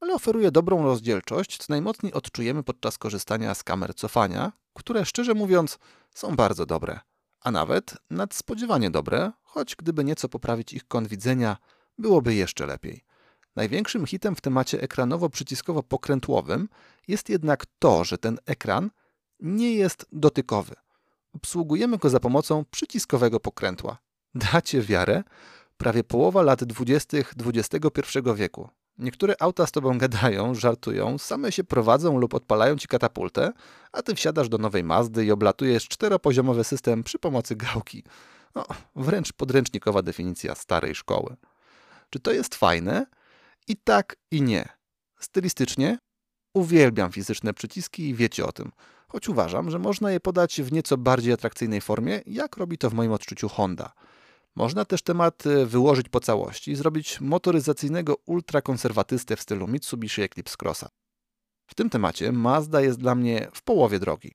Ale 0.00 0.14
oferuje 0.14 0.50
dobrą 0.50 0.82
rozdzielczość, 0.84 1.58
co 1.58 1.66
najmocniej 1.68 2.12
odczujemy 2.12 2.62
podczas 2.62 2.98
korzystania 2.98 3.54
z 3.54 3.62
kamer 3.62 3.94
cofania, 3.94 4.52
które 4.74 5.04
szczerze 5.04 5.34
mówiąc 5.34 5.78
są 6.14 6.36
bardzo 6.36 6.66
dobre. 6.66 7.00
A 7.40 7.50
nawet 7.50 7.94
nadspodziewanie 8.10 8.90
dobre, 8.90 9.32
choć 9.42 9.76
gdyby 9.76 10.04
nieco 10.04 10.28
poprawić 10.28 10.72
ich 10.72 10.88
kąt 10.88 11.08
widzenia, 11.08 11.56
byłoby 11.98 12.34
jeszcze 12.34 12.66
lepiej. 12.66 13.07
Największym 13.58 14.06
hitem 14.06 14.36
w 14.36 14.40
temacie 14.40 14.78
ekranowo-przyciskowo-pokrętłowym 14.78 16.66
jest 17.08 17.28
jednak 17.28 17.66
to, 17.78 18.04
że 18.04 18.18
ten 18.18 18.38
ekran 18.46 18.90
nie 19.40 19.74
jest 19.74 20.06
dotykowy. 20.12 20.74
Obsługujemy 21.32 21.98
go 21.98 22.10
za 22.10 22.20
pomocą 22.20 22.64
przyciskowego 22.70 23.40
pokrętła. 23.40 23.98
Dacie 24.34 24.82
wiarę? 24.82 25.22
Prawie 25.76 26.04
połowa 26.04 26.42
lat 26.42 26.64
20. 26.64 27.18
XXI 27.46 28.18
wieku. 28.36 28.68
Niektóre 28.98 29.34
auta 29.40 29.66
z 29.66 29.72
tobą 29.72 29.98
gadają, 29.98 30.54
żartują, 30.54 31.18
same 31.18 31.52
się 31.52 31.64
prowadzą 31.64 32.18
lub 32.18 32.34
odpalają 32.34 32.76
ci 32.76 32.88
katapultę, 32.88 33.52
a 33.92 34.02
ty 34.02 34.14
wsiadasz 34.14 34.48
do 34.48 34.58
nowej 34.58 34.84
Mazdy 34.84 35.24
i 35.24 35.30
oblatujesz 35.30 35.88
czteropoziomowy 35.88 36.64
system 36.64 37.04
przy 37.04 37.18
pomocy 37.18 37.56
gałki. 37.56 38.04
No, 38.54 38.66
wręcz 38.96 39.32
podręcznikowa 39.32 40.02
definicja 40.02 40.54
starej 40.54 40.94
szkoły. 40.94 41.36
Czy 42.10 42.20
to 42.20 42.32
jest 42.32 42.54
fajne? 42.54 43.06
I 43.68 43.76
tak, 43.76 44.16
i 44.30 44.42
nie. 44.42 44.68
Stylistycznie 45.20 45.98
uwielbiam 46.54 47.12
fizyczne 47.12 47.54
przyciski 47.54 48.08
i 48.08 48.14
wiecie 48.14 48.46
o 48.46 48.52
tym, 48.52 48.72
choć 49.08 49.28
uważam, 49.28 49.70
że 49.70 49.78
można 49.78 50.10
je 50.10 50.20
podać 50.20 50.62
w 50.62 50.72
nieco 50.72 50.96
bardziej 50.96 51.32
atrakcyjnej 51.32 51.80
formie, 51.80 52.20
jak 52.26 52.56
robi 52.56 52.78
to 52.78 52.90
w 52.90 52.94
moim 52.94 53.12
odczuciu 53.12 53.48
Honda. 53.48 53.92
Można 54.56 54.84
też 54.84 55.02
temat 55.02 55.46
e, 55.46 55.66
wyłożyć 55.66 56.08
po 56.08 56.20
całości 56.20 56.70
i 56.70 56.76
zrobić 56.76 57.20
motoryzacyjnego 57.20 58.16
ultrakonserwatystę 58.26 59.36
w 59.36 59.42
stylu 59.42 59.68
Mitsubishi 59.68 60.22
Eclipse 60.22 60.56
Crossa. 60.62 60.88
W 61.66 61.74
tym 61.74 61.90
temacie 61.90 62.32
Mazda 62.32 62.80
jest 62.80 62.98
dla 62.98 63.14
mnie 63.14 63.48
w 63.52 63.62
połowie 63.62 63.98
drogi. 63.98 64.32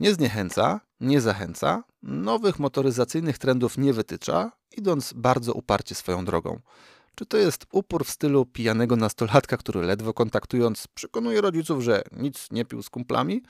Nie 0.00 0.14
zniechęca, 0.14 0.80
nie 1.00 1.20
zachęca, 1.20 1.84
nowych 2.02 2.58
motoryzacyjnych 2.58 3.38
trendów 3.38 3.78
nie 3.78 3.92
wytycza, 3.92 4.52
idąc 4.76 5.12
bardzo 5.12 5.52
uparcie 5.52 5.94
swoją 5.94 6.24
drogą. 6.24 6.60
Czy 7.14 7.26
to 7.26 7.36
jest 7.36 7.66
upór 7.72 8.04
w 8.04 8.10
stylu 8.10 8.46
pijanego 8.46 8.96
nastolatka, 8.96 9.56
który 9.56 9.82
ledwo 9.82 10.14
kontaktując 10.14 10.86
przekonuje 10.94 11.40
rodziców, 11.40 11.82
że 11.82 12.02
nic 12.12 12.50
nie 12.50 12.64
pił 12.64 12.82
z 12.82 12.90
kumplami? 12.90 13.42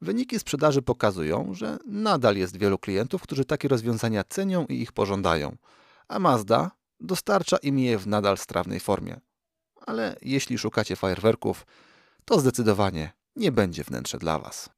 Wyniki 0.00 0.38
sprzedaży 0.38 0.82
pokazują, 0.82 1.54
że 1.54 1.78
nadal 1.86 2.36
jest 2.36 2.56
wielu 2.56 2.78
klientów, 2.78 3.22
którzy 3.22 3.44
takie 3.44 3.68
rozwiązania 3.68 4.24
cenią 4.24 4.66
i 4.66 4.74
ich 4.80 4.92
pożądają, 4.92 5.56
a 6.08 6.18
Mazda 6.18 6.70
dostarcza 7.00 7.56
im 7.56 7.78
je 7.78 7.98
w 7.98 8.06
nadal 8.06 8.38
strawnej 8.38 8.80
formie. 8.80 9.20
Ale 9.86 10.16
jeśli 10.22 10.58
szukacie 10.58 10.96
fajerwerków, 10.96 11.66
to 12.24 12.40
zdecydowanie 12.40 13.12
nie 13.36 13.52
będzie 13.52 13.84
wnętrze 13.84 14.18
dla 14.18 14.38
Was. 14.38 14.70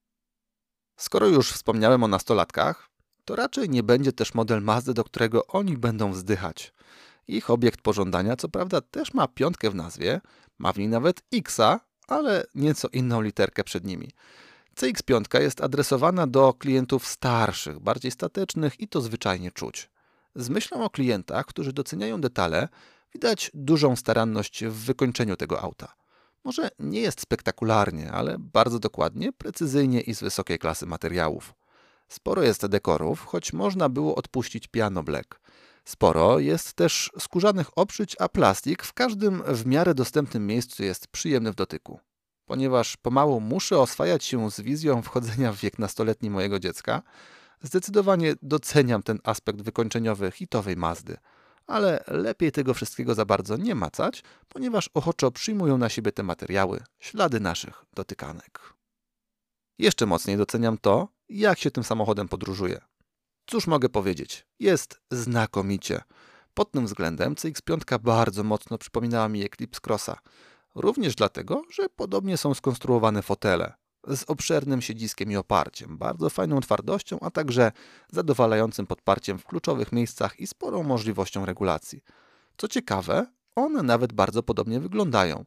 Skoro 0.97 1.27
już 1.27 1.53
wspomniałem 1.53 2.05
o 2.05 2.09
nastolatkach, 2.09 2.89
to 3.25 3.37
raczej 3.37 3.71
nie 3.71 3.83
będzie 3.83 4.13
też 4.13 4.35
model 4.35 4.63
Mazdy, 4.63 4.95
do 4.95 5.05
którego 5.05 5.47
oni 5.47 5.77
będą 5.77 6.13
wzdychać. 6.13 6.73
Ich 7.29 7.51
obiekt 7.51 7.81
pożądania, 7.81 8.37
co 8.37 8.49
prawda, 8.49 8.81
też 8.81 9.15
ma 9.15 9.29
piątkę 9.29 9.71
w 9.71 9.75
nazwie, 9.75 10.21
ma 10.59 10.73
w 10.73 10.79
niej 10.79 10.89
nawet 10.89 11.23
Xa, 11.35 11.81
ale 12.09 12.47
nieco 12.55 12.89
inną 12.89 13.21
literkę 13.21 13.65
przed 13.65 13.85
nimi. 13.85 14.11
CX5 14.77 15.41
jest 15.41 15.61
adresowana 15.61 16.27
do 16.27 16.55
klientów 16.55 17.07
starszych, 17.07 17.81
bardziej 17.81 18.11
statecznych 18.11 18.81
i 18.81 18.89
to 18.89 19.01
zwyczajnie 19.01 19.51
czuć. 19.51 19.91
Z 20.35 20.49
myślą 20.49 20.85
o 20.85 20.91
klientach, 20.91 21.47
którzy 21.47 21.73
doceniają 21.73 22.21
detale, 22.21 22.69
widać 23.15 23.51
dużą 23.55 23.97
staranność 23.97 24.65
w 24.65 24.73
wykończeniu 24.73 25.37
tego 25.37 25.63
auta. 25.63 25.95
Może 26.45 26.71
nie 26.79 27.01
jest 27.01 27.21
spektakularnie, 27.21 28.13
ale 28.13 28.37
bardzo 28.39 28.79
dokładnie, 28.79 29.33
precyzyjnie 29.33 30.01
i 30.01 30.15
z 30.15 30.21
wysokiej 30.21 30.59
klasy 30.59 30.87
materiałów. 30.87 31.55
Sporo 32.09 32.43
jest 32.43 32.67
dekorów, 32.67 33.25
choć 33.25 33.53
można 33.53 33.89
było 33.89 34.15
odpuścić 34.15 34.69
piano 34.69 35.03
black. 35.03 35.41
Sporo 35.89 36.39
jest 36.39 36.73
też 36.73 37.11
skórzanych 37.19 37.79
oprzyć, 37.79 38.17
a 38.21 38.29
plastik 38.29 38.83
w 38.83 38.93
każdym 38.93 39.43
w 39.43 39.67
miarę 39.67 39.95
dostępnym 39.95 40.47
miejscu 40.47 40.83
jest 40.83 41.09
przyjemny 41.09 41.53
w 41.53 41.55
dotyku. 41.55 42.01
Ponieważ 42.45 42.97
pomału 42.97 43.41
muszę 43.41 43.79
oswajać 43.79 44.25
się 44.25 44.51
z 44.51 44.61
wizją 44.61 45.03
wchodzenia 45.03 45.53
w 45.53 45.57
wiek 45.57 45.79
nastoletni 45.79 46.31
mojego 46.31 46.59
dziecka, 46.59 47.03
zdecydowanie 47.63 48.35
doceniam 48.43 49.03
ten 49.03 49.19
aspekt 49.25 49.63
wykończeniowy 49.63 50.31
hitowej 50.31 50.77
Mazdy. 50.77 51.17
Ale 51.67 52.05
lepiej 52.07 52.53
tego 52.53 52.75
wszystkiego 52.75 53.15
za 53.15 53.25
bardzo 53.25 53.57
nie 53.57 53.75
macać, 53.75 54.23
ponieważ 54.49 54.91
ochoczo 54.95 55.31
przyjmują 55.31 55.79
na 55.79 55.89
siebie 55.89 56.13
te 56.13 56.23
materiały, 56.23 56.81
ślady 56.99 57.41
naszych 57.41 57.85
dotykanek. 57.95 58.75
Jeszcze 59.79 60.07
mocniej 60.07 60.37
doceniam 60.37 60.79
to, 60.79 61.09
jak 61.29 61.59
się 61.59 61.71
tym 61.71 61.85
samochodem 61.85 62.29
podróżuje. 62.29 62.81
Cóż 63.47 63.67
mogę 63.67 63.89
powiedzieć? 63.89 64.47
Jest 64.61 65.01
znakomicie. 65.11 66.03
Pod 66.55 66.71
tym 66.71 66.87
względem 66.87 67.35
CX-5 67.35 67.99
bardzo 67.99 68.45
mocno 68.45 68.79
przypominała 68.79 69.29
mi 69.29 69.45
Eclipse 69.45 69.81
Crossa. 69.87 70.19
Również 70.75 71.15
dlatego, 71.15 71.63
że 71.71 71.89
podobnie 71.89 72.37
są 72.37 72.55
skonstruowane 72.55 73.23
fotele 73.23 73.73
z 74.07 74.25
obszernym 74.25 74.83
siedziskiem 74.83 75.31
i 75.31 75.37
oparciem, 75.37 75.99
bardzo 75.99 76.31
fajną 76.31 76.61
twardością, 76.61 77.21
a 77.21 77.31
także 77.31 77.73
zadowalającym 78.13 78.87
podparciem 78.87 79.39
w 79.39 79.45
kluczowych 79.45 79.93
miejscach 79.93 80.41
i 80.41 80.47
sporą 80.47 80.83
możliwością 80.83 81.47
regulacji. 81.47 82.03
Co 82.57 82.69
ciekawe, 82.69 83.27
one 83.55 83.83
nawet 83.83 84.13
bardzo 84.13 84.43
podobnie 84.43 84.81
wyglądają. 84.81 85.45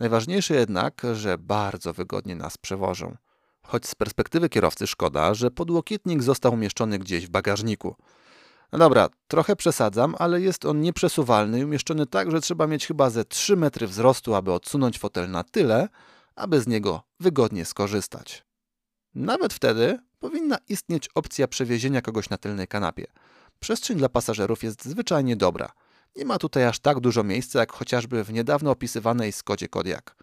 Najważniejsze 0.00 0.54
jednak, 0.54 1.02
że 1.12 1.38
bardzo 1.38 1.92
wygodnie 1.92 2.36
nas 2.36 2.58
przewożą. 2.58 3.16
Choć 3.66 3.86
z 3.86 3.94
perspektywy 3.94 4.48
kierowcy 4.48 4.86
szkoda, 4.86 5.34
że 5.34 5.50
podłokietnik 5.50 6.22
został 6.22 6.52
umieszczony 6.52 6.98
gdzieś 6.98 7.26
w 7.26 7.30
bagażniku. 7.30 7.96
No 8.72 8.78
dobra, 8.78 9.08
trochę 9.28 9.56
przesadzam, 9.56 10.14
ale 10.18 10.40
jest 10.40 10.64
on 10.64 10.80
nieprzesuwalny 10.80 11.60
i 11.60 11.64
umieszczony 11.64 12.06
tak, 12.06 12.30
że 12.30 12.40
trzeba 12.40 12.66
mieć 12.66 12.86
chyba 12.86 13.10
ze 13.10 13.24
3 13.24 13.56
metry 13.56 13.86
wzrostu, 13.86 14.34
aby 14.34 14.52
odsunąć 14.52 14.98
fotel 14.98 15.30
na 15.30 15.44
tyle, 15.44 15.88
aby 16.36 16.60
z 16.60 16.66
niego 16.66 17.02
wygodnie 17.20 17.64
skorzystać. 17.64 18.44
Nawet 19.14 19.52
wtedy 19.52 19.98
powinna 20.18 20.58
istnieć 20.68 21.08
opcja 21.14 21.48
przewiezienia 21.48 22.02
kogoś 22.02 22.30
na 22.30 22.38
tylnej 22.38 22.68
kanapie. 22.68 23.06
Przestrzeń 23.60 23.98
dla 23.98 24.08
pasażerów 24.08 24.62
jest 24.62 24.84
zwyczajnie 24.84 25.36
dobra. 25.36 25.72
Nie 26.16 26.24
ma 26.24 26.38
tutaj 26.38 26.64
aż 26.64 26.78
tak 26.78 27.00
dużo 27.00 27.24
miejsca, 27.24 27.58
jak 27.58 27.72
chociażby 27.72 28.24
w 28.24 28.32
niedawno 28.32 28.70
opisywanej 28.70 29.32
Skodzie 29.32 29.68
Kodiaq. 29.68 30.16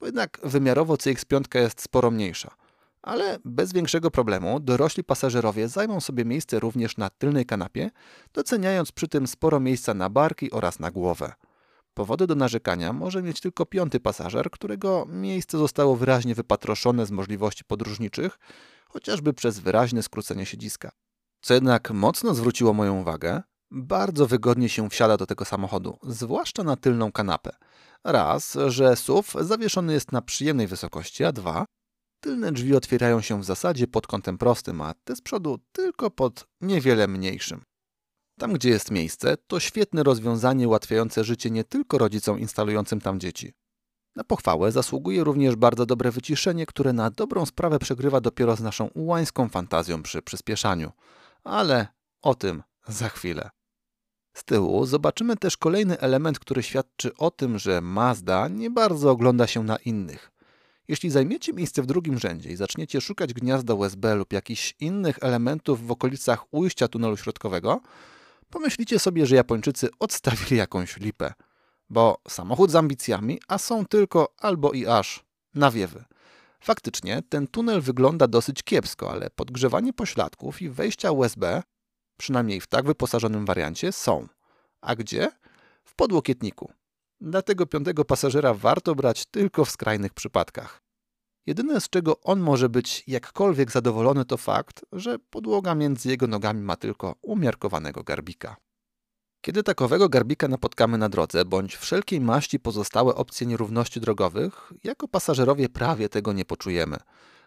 Bo 0.00 0.06
jednak 0.06 0.40
wymiarowo 0.42 0.94
CX-5 0.94 1.58
jest 1.58 1.82
sporo 1.82 2.10
mniejsza 2.10 2.54
ale 3.08 3.38
bez 3.44 3.72
większego 3.72 4.10
problemu 4.10 4.60
dorośli 4.60 5.04
pasażerowie 5.04 5.68
zajmą 5.68 6.00
sobie 6.00 6.24
miejsce 6.24 6.60
również 6.60 6.96
na 6.96 7.10
tylnej 7.10 7.46
kanapie, 7.46 7.90
doceniając 8.32 8.92
przy 8.92 9.08
tym 9.08 9.26
sporo 9.26 9.60
miejsca 9.60 9.94
na 9.94 10.10
barki 10.10 10.50
oraz 10.50 10.80
na 10.80 10.90
głowę. 10.90 11.32
Powody 11.94 12.26
do 12.26 12.34
narzekania 12.34 12.92
może 12.92 13.22
mieć 13.22 13.40
tylko 13.40 13.66
piąty 13.66 14.00
pasażer, 14.00 14.50
którego 14.50 15.06
miejsce 15.08 15.58
zostało 15.58 15.96
wyraźnie 15.96 16.34
wypatroszone 16.34 17.06
z 17.06 17.10
możliwości 17.10 17.64
podróżniczych, 17.64 18.38
chociażby 18.88 19.32
przez 19.32 19.58
wyraźne 19.58 20.02
skrócenie 20.02 20.46
siedziska. 20.46 20.90
Co 21.40 21.54
jednak 21.54 21.90
mocno 21.90 22.34
zwróciło 22.34 22.72
moją 22.72 23.00
uwagę, 23.00 23.42
bardzo 23.70 24.26
wygodnie 24.26 24.68
się 24.68 24.90
wsiada 24.90 25.16
do 25.16 25.26
tego 25.26 25.44
samochodu, 25.44 25.98
zwłaszcza 26.02 26.64
na 26.64 26.76
tylną 26.76 27.12
kanapę. 27.12 27.50
Raz, 28.04 28.58
że 28.66 28.96
SUV 28.96 29.44
zawieszony 29.44 29.92
jest 29.92 30.12
na 30.12 30.22
przyjemnej 30.22 30.66
wysokości, 30.66 31.24
a 31.24 31.32
dwa, 31.32 31.64
Tylne 32.20 32.52
drzwi 32.52 32.76
otwierają 32.76 33.20
się 33.20 33.40
w 33.40 33.44
zasadzie 33.44 33.86
pod 33.86 34.06
kątem 34.06 34.38
prostym, 34.38 34.80
a 34.80 34.94
te 35.04 35.16
z 35.16 35.20
przodu 35.20 35.58
tylko 35.72 36.10
pod 36.10 36.46
niewiele 36.60 37.08
mniejszym. 37.08 37.64
Tam, 38.38 38.52
gdzie 38.52 38.68
jest 38.68 38.90
miejsce, 38.90 39.36
to 39.46 39.60
świetne 39.60 40.02
rozwiązanie 40.02 40.68
ułatwiające 40.68 41.24
życie 41.24 41.50
nie 41.50 41.64
tylko 41.64 41.98
rodzicom 41.98 42.38
instalującym 42.38 43.00
tam 43.00 43.20
dzieci. 43.20 43.52
Na 44.16 44.24
pochwałę 44.24 44.72
zasługuje 44.72 45.24
również 45.24 45.56
bardzo 45.56 45.86
dobre 45.86 46.10
wyciszenie, 46.10 46.66
które 46.66 46.92
na 46.92 47.10
dobrą 47.10 47.46
sprawę 47.46 47.78
przegrywa 47.78 48.20
dopiero 48.20 48.56
z 48.56 48.60
naszą 48.60 48.86
ułańską 48.86 49.48
fantazją 49.48 50.02
przy 50.02 50.22
przyspieszaniu. 50.22 50.92
Ale 51.44 51.86
o 52.22 52.34
tym 52.34 52.62
za 52.88 53.08
chwilę. 53.08 53.50
Z 54.32 54.44
tyłu 54.44 54.86
zobaczymy 54.86 55.36
też 55.36 55.56
kolejny 55.56 55.98
element, 55.98 56.38
który 56.38 56.62
świadczy 56.62 57.16
o 57.16 57.30
tym, 57.30 57.58
że 57.58 57.80
Mazda 57.80 58.48
nie 58.48 58.70
bardzo 58.70 59.10
ogląda 59.10 59.46
się 59.46 59.64
na 59.64 59.76
innych. 59.76 60.30
Jeśli 60.88 61.10
zajmiecie 61.10 61.52
miejsce 61.52 61.82
w 61.82 61.86
drugim 61.86 62.18
rzędzie 62.18 62.50
i 62.50 62.56
zaczniecie 62.56 63.00
szukać 63.00 63.34
gniazda 63.34 63.74
USB 63.74 64.14
lub 64.14 64.32
jakichś 64.32 64.74
innych 64.80 65.18
elementów 65.20 65.86
w 65.86 65.90
okolicach 65.90 66.44
ujścia 66.50 66.88
tunelu 66.88 67.16
środkowego, 67.16 67.80
pomyślicie 68.50 68.98
sobie, 68.98 69.26
że 69.26 69.36
Japończycy 69.36 69.88
odstawili 69.98 70.56
jakąś 70.56 70.96
lipę. 70.96 71.32
Bo 71.90 72.18
samochód 72.28 72.70
z 72.70 72.76
ambicjami, 72.76 73.40
a 73.48 73.58
są 73.58 73.86
tylko 73.86 74.34
albo 74.38 74.72
i 74.72 74.86
aż 74.86 75.24
nawiewy. 75.54 76.04
Faktycznie 76.60 77.22
ten 77.28 77.46
tunel 77.46 77.80
wygląda 77.80 78.26
dosyć 78.28 78.62
kiepsko, 78.62 79.10
ale 79.10 79.30
podgrzewanie 79.30 79.92
pośladków 79.92 80.62
i 80.62 80.68
wejścia 80.68 81.12
USB, 81.12 81.62
przynajmniej 82.16 82.60
w 82.60 82.66
tak 82.66 82.86
wyposażonym 82.86 83.46
wariancie, 83.46 83.92
są. 83.92 84.28
A 84.80 84.96
gdzie? 84.96 85.30
W 85.84 85.94
podłokietniku. 85.94 86.72
Dlatego 87.20 87.66
piątego 87.66 88.04
pasażera 88.04 88.54
warto 88.54 88.94
brać 88.94 89.26
tylko 89.26 89.64
w 89.64 89.70
skrajnych 89.70 90.14
przypadkach. 90.14 90.82
Jedyne 91.46 91.80
z 91.80 91.88
czego 91.88 92.20
on 92.20 92.40
może 92.40 92.68
być 92.68 93.04
jakkolwiek 93.06 93.70
zadowolony 93.70 94.24
to 94.24 94.36
fakt, 94.36 94.84
że 94.92 95.18
podłoga 95.18 95.74
między 95.74 96.08
jego 96.08 96.26
nogami 96.26 96.62
ma 96.62 96.76
tylko 96.76 97.14
umiarkowanego 97.22 98.02
garbika. 98.02 98.56
Kiedy 99.40 99.62
takowego 99.62 100.08
garbika 100.08 100.48
napotkamy 100.48 100.98
na 100.98 101.08
drodze, 101.08 101.44
bądź 101.44 101.76
wszelkiej 101.76 102.20
maści 102.20 102.60
pozostałe 102.60 103.14
opcje 103.14 103.46
nierówności 103.46 104.00
drogowych, 104.00 104.72
jako 104.84 105.08
pasażerowie 105.08 105.68
prawie 105.68 106.08
tego 106.08 106.32
nie 106.32 106.44
poczujemy. 106.44 106.96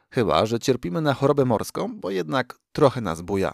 Chyba, 0.10 0.46
że 0.46 0.60
cierpimy 0.60 1.02
na 1.02 1.14
chorobę 1.14 1.46
morską, 1.46 2.00
bo 2.00 2.10
jednak 2.10 2.60
trochę 2.72 3.02
nas 3.02 3.22
buja. 3.22 3.54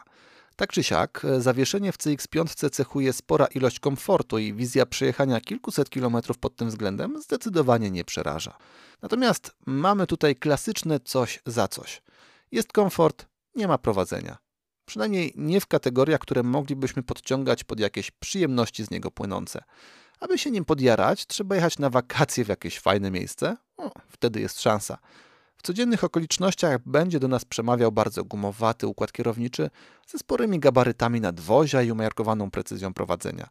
Tak 0.58 0.72
czy 0.72 0.84
siak, 0.84 1.26
zawieszenie 1.40 1.92
w 1.92 1.98
CX-5 1.98 2.70
cechuje 2.70 3.14
spora 3.14 3.46
ilość 3.46 3.80
komfortu 3.80 4.38
i 4.38 4.54
wizja 4.54 4.86
przejechania 4.86 5.42
kilkuset 5.42 5.90
kilometrów 5.90 6.38
pod 6.38 6.56
tym 6.56 6.70
względem 6.70 7.22
zdecydowanie 7.22 7.92
nie 7.92 8.04
przeraża. 8.04 8.58
Natomiast 9.02 9.56
mamy 9.66 10.08
tutaj 10.08 10.36
klasyczne 10.36 11.00
coś 11.00 11.40
za 11.46 11.68
coś. 11.68 12.02
Jest 12.52 12.74
komfort, 12.74 13.26
nie 13.56 13.68
ma 13.68 13.78
prowadzenia. 13.78 14.38
Przynajmniej 14.86 15.34
nie 15.36 15.62
w 15.62 15.68
kategoriach, 15.68 16.20
które 16.20 16.44
moglibyśmy 16.44 17.04
podciągać 17.04 17.64
pod 17.64 17.80
jakieś 17.80 18.12
przyjemności 18.12 18.84
z 18.84 18.92
niego 18.92 19.12
płynące. 19.12 19.64
Aby 20.20 20.38
się 20.38 20.52
nim 20.52 20.66
podjarać, 20.66 21.26
trzeba 21.26 21.56
jechać 21.56 21.80
na 21.80 21.90
wakacje 21.90 22.46
w 22.46 22.48
jakieś 22.48 22.80
fajne 22.80 23.12
miejsce. 23.12 23.58
O, 23.78 23.92
wtedy 24.08 24.42
jest 24.42 24.62
szansa. 24.62 24.98
Codziennych 25.68 26.04
okolicznościach 26.04 26.80
będzie 26.86 27.20
do 27.20 27.28
nas 27.28 27.46
przemawiał 27.46 27.92
bardzo 27.92 28.24
gumowaty 28.24 28.88
układ 28.88 29.12
kierowniczy 29.12 29.70
ze 30.08 30.18
sporymi 30.18 30.60
gabarytami 30.60 31.22
nadwozia 31.22 31.82
i 31.82 31.92
umiarkowaną 31.92 32.52
precyzją 32.52 32.94
prowadzenia. 32.94 33.48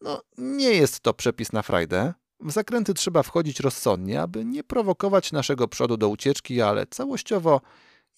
No, 0.00 0.22
nie 0.38 0.70
jest 0.70 1.00
to 1.00 1.14
przepis 1.14 1.52
na 1.52 1.62
frajdę. 1.62 2.14
W 2.40 2.52
zakręty 2.52 2.94
trzeba 2.94 3.22
wchodzić 3.22 3.60
rozsądnie, 3.60 4.22
aby 4.22 4.44
nie 4.44 4.64
prowokować 4.64 5.32
naszego 5.32 5.68
przodu 5.68 5.96
do 5.96 6.08
ucieczki, 6.08 6.62
ale 6.62 6.86
całościowo 6.86 7.60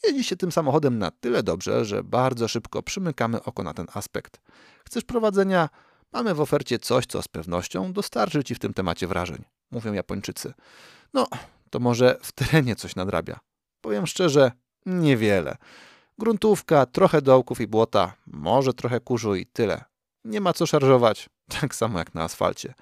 jeździ 0.04 0.24
się 0.24 0.36
tym 0.36 0.52
samochodem 0.52 0.98
na 0.98 1.10
tyle 1.10 1.42
dobrze, 1.42 1.84
że 1.84 2.04
bardzo 2.04 2.48
szybko 2.48 2.82
przymykamy 2.82 3.42
oko 3.42 3.62
na 3.62 3.74
ten 3.74 3.86
aspekt. 3.94 4.40
Chcesz 4.86 5.04
prowadzenia? 5.04 5.68
Mamy 6.12 6.34
w 6.34 6.40
ofercie 6.40 6.78
coś, 6.78 7.06
co 7.06 7.22
z 7.22 7.28
pewnością 7.28 7.92
dostarczy 7.92 8.44
Ci 8.44 8.54
w 8.54 8.58
tym 8.58 8.74
temacie 8.74 9.06
wrażeń, 9.06 9.44
mówią 9.70 9.92
Japończycy. 9.92 10.54
No, 11.14 11.26
to 11.70 11.80
może 11.80 12.18
w 12.22 12.32
terenie 12.32 12.76
coś 12.76 12.96
nadrabia. 12.96 13.40
Powiem 13.80 14.06
szczerze, 14.06 14.52
niewiele. 14.86 15.56
Gruntówka, 16.18 16.86
trochę 16.86 17.22
dołków 17.22 17.60
i 17.60 17.66
błota, 17.66 18.12
może 18.26 18.74
trochę 18.74 19.00
kurzu 19.00 19.34
i 19.34 19.46
tyle. 19.46 19.84
Nie 20.24 20.40
ma 20.40 20.52
co 20.52 20.66
szarżować, 20.66 21.28
tak 21.60 21.74
samo 21.74 21.98
jak 21.98 22.14
na 22.14 22.22
asfalcie. 22.22 22.74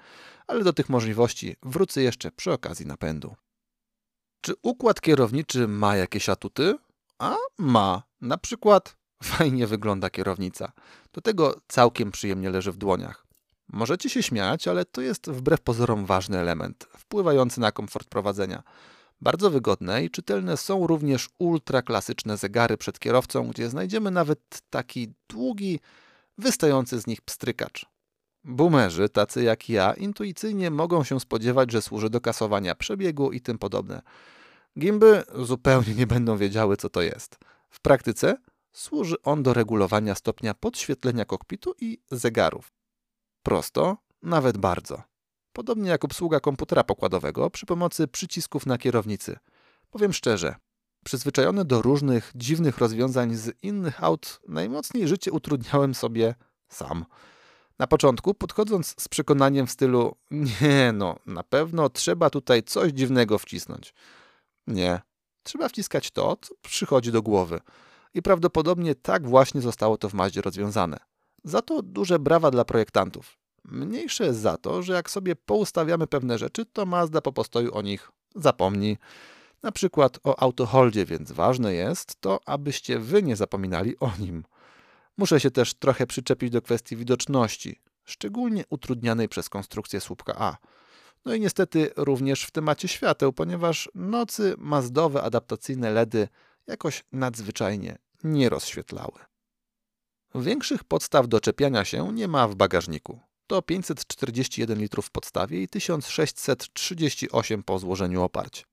Ale 0.47 0.63
do 0.63 0.73
tych 0.73 0.89
możliwości 0.89 1.55
wrócę 1.63 2.01
jeszcze 2.01 2.31
przy 2.31 2.51
okazji 2.51 2.85
napędu. 2.85 3.35
Czy 4.41 4.53
układ 4.61 5.01
kierowniczy 5.01 5.67
ma 5.67 5.95
jakieś 5.95 6.29
atuty? 6.29 6.75
A 7.19 7.35
ma. 7.57 8.03
Na 8.21 8.37
przykład 8.37 8.97
fajnie 9.23 9.67
wygląda 9.67 10.09
kierownica. 10.09 10.71
Do 11.13 11.21
tego 11.21 11.61
całkiem 11.67 12.11
przyjemnie 12.11 12.49
leży 12.49 12.71
w 12.71 12.77
dłoniach. 12.77 13.26
Możecie 13.67 14.09
się 14.09 14.23
śmiać, 14.23 14.67
ale 14.67 14.85
to 14.85 15.01
jest 15.01 15.29
wbrew 15.29 15.61
pozorom 15.61 16.05
ważny 16.05 16.37
element, 16.37 16.87
wpływający 16.97 17.59
na 17.59 17.71
komfort 17.71 18.07
prowadzenia. 18.07 18.63
Bardzo 19.21 19.49
wygodne 19.49 20.03
i 20.03 20.09
czytelne 20.09 20.57
są 20.57 20.87
również 20.87 21.29
ultraklasyczne 21.39 22.37
zegary 22.37 22.77
przed 22.77 22.99
kierowcą, 22.99 23.47
gdzie 23.47 23.69
znajdziemy 23.69 24.11
nawet 24.11 24.39
taki 24.69 25.13
długi, 25.29 25.79
wystający 26.37 26.99
z 26.99 27.07
nich 27.07 27.21
pstrykacz. 27.21 27.85
Boomerzy, 28.43 29.09
tacy 29.09 29.43
jak 29.43 29.69
ja, 29.69 29.93
intuicyjnie 29.93 30.71
mogą 30.71 31.03
się 31.03 31.19
spodziewać, 31.19 31.71
że 31.71 31.81
służy 31.81 32.09
do 32.09 32.21
kasowania 32.21 32.75
przebiegu 32.75 33.31
i 33.31 33.41
tym 33.41 33.57
podobne. 33.57 34.01
Gimby 34.79 35.23
zupełnie 35.35 35.95
nie 35.95 36.07
będą 36.07 36.37
wiedziały, 36.37 36.77
co 36.77 36.89
to 36.89 37.01
jest. 37.01 37.37
W 37.69 37.81
praktyce 37.81 38.37
służy 38.71 39.15
on 39.23 39.43
do 39.43 39.53
regulowania 39.53 40.15
stopnia 40.15 40.53
podświetlenia 40.53 41.25
kokpitu 41.25 41.73
i 41.81 41.99
zegarów. 42.11 42.76
Prosto, 43.47 43.97
nawet 44.23 44.57
bardzo. 44.57 45.03
Podobnie 45.53 45.89
jak 45.89 46.05
obsługa 46.05 46.39
komputera 46.39 46.83
pokładowego 46.83 47.49
przy 47.49 47.65
pomocy 47.65 48.07
przycisków 48.07 48.65
na 48.65 48.77
kierownicy. 48.77 49.37
Powiem 49.89 50.13
szczerze, 50.13 50.55
przyzwyczajony 51.05 51.65
do 51.65 51.81
różnych 51.81 52.31
dziwnych 52.35 52.77
rozwiązań 52.77 53.35
z 53.35 53.63
innych 53.63 54.03
aut, 54.03 54.39
najmocniej 54.47 55.07
życie 55.07 55.31
utrudniałem 55.31 55.95
sobie 55.95 56.35
sam. 56.69 57.05
Na 57.79 57.87
początku, 57.87 58.33
podchodząc 58.33 58.95
z 58.99 59.07
przekonaniem 59.07 59.67
w 59.67 59.71
stylu: 59.71 60.15
Nie, 60.31 60.91
no, 60.93 61.15
na 61.25 61.43
pewno 61.43 61.89
trzeba 61.89 62.29
tutaj 62.29 62.63
coś 62.63 62.91
dziwnego 62.91 63.37
wcisnąć. 63.37 63.93
Nie, 64.67 65.01
trzeba 65.43 65.69
wciskać 65.69 66.11
to, 66.11 66.37
co 66.41 66.53
przychodzi 66.61 67.11
do 67.11 67.21
głowy. 67.21 67.59
I 68.13 68.21
prawdopodobnie 68.21 68.95
tak 68.95 69.27
właśnie 69.27 69.61
zostało 69.61 69.97
to 69.97 70.09
w 70.09 70.13
Maździe 70.13 70.41
rozwiązane. 70.41 71.16
Za 71.47 71.61
to 71.61 71.81
duże 71.81 72.19
brawa 72.19 72.51
dla 72.51 72.65
projektantów. 72.65 73.37
Mniejsze 73.63 74.25
jest 74.25 74.39
za 74.39 74.57
to, 74.57 74.83
że 74.83 74.93
jak 74.93 75.09
sobie 75.09 75.35
poustawiamy 75.35 76.07
pewne 76.07 76.37
rzeczy, 76.37 76.65
to 76.65 76.85
Mazda 76.85 77.21
po 77.21 77.33
postoju 77.33 77.75
o 77.75 77.81
nich 77.81 78.11
zapomni. 78.35 78.97
Na 79.63 79.71
przykład 79.71 80.19
o 80.23 80.39
autoholdzie, 80.39 81.05
więc 81.05 81.31
ważne 81.31 81.73
jest 81.73 82.21
to, 82.21 82.39
abyście 82.45 82.99
wy 82.99 83.23
nie 83.23 83.35
zapominali 83.35 83.99
o 83.99 84.11
nim. 84.19 84.43
Muszę 85.17 85.39
się 85.39 85.51
też 85.51 85.73
trochę 85.73 86.07
przyczepić 86.07 86.49
do 86.49 86.61
kwestii 86.61 86.95
widoczności, 86.95 87.79
szczególnie 88.05 88.63
utrudnianej 88.69 89.29
przez 89.29 89.49
konstrukcję 89.49 90.01
słupka 90.01 90.33
A. 90.37 90.57
No 91.25 91.33
i 91.33 91.39
niestety 91.39 91.91
również 91.97 92.43
w 92.43 92.51
temacie 92.51 92.87
świateł, 92.87 93.33
ponieważ 93.33 93.89
nocy 93.95 94.55
mazdowe 94.57 95.23
adaptacyjne 95.23 95.91
LEDy 95.91 96.27
jakoś 96.67 97.03
nadzwyczajnie 97.11 97.97
nie 98.23 98.49
rozświetlały. 98.49 99.36
Większych 100.43 100.83
podstaw 100.83 101.27
do 101.27 101.39
czepiania 101.39 101.85
się 101.85 102.13
nie 102.13 102.27
ma 102.27 102.47
w 102.47 102.55
bagażniku. 102.55 103.19
To 103.47 103.61
541 103.61 104.79
litrów 104.79 105.05
w 105.05 105.11
podstawie 105.11 105.63
i 105.63 105.67
1638 105.67 107.63
po 107.63 107.79
złożeniu 107.79 108.23
oparć. 108.23 108.65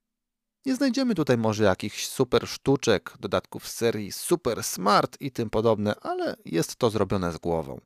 Nie 0.67 0.75
znajdziemy 0.75 1.15
tutaj 1.15 1.39
może 1.39 1.65
jakichś 1.65 2.07
super 2.07 2.49
sztuczek, 2.49 3.15
dodatków 3.21 3.69
z 3.69 3.75
serii 3.75 4.13
Super 4.13 4.65
Smart 4.65 5.17
i 5.21 5.31
tym 5.31 5.51
podobne, 5.51 5.95
ale 6.01 6.37
jest 6.45 6.77
to 6.77 6.91
zrobione 6.91 7.33
z 7.33 7.39
głową. 7.39 7.81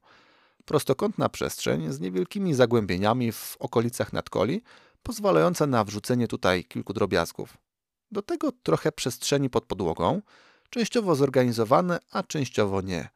Prostokątna 0.64 1.28
przestrzeń 1.28 1.92
z 1.92 2.00
niewielkimi 2.00 2.54
zagłębieniami 2.54 3.32
w 3.32 3.56
okolicach 3.58 4.12
nadkoli, 4.12 4.62
pozwalająca 5.02 5.66
na 5.66 5.84
wrzucenie 5.84 6.28
tutaj 6.28 6.64
kilku 6.64 6.92
drobiazgów. 6.92 7.56
Do 8.10 8.22
tego 8.22 8.52
trochę 8.62 8.92
przestrzeni 8.92 9.50
pod 9.50 9.64
podłogą, 9.64 10.22
częściowo 10.70 11.14
zorganizowane, 11.14 11.98
a 12.10 12.22
częściowo 12.22 12.80
nie. 12.80 13.08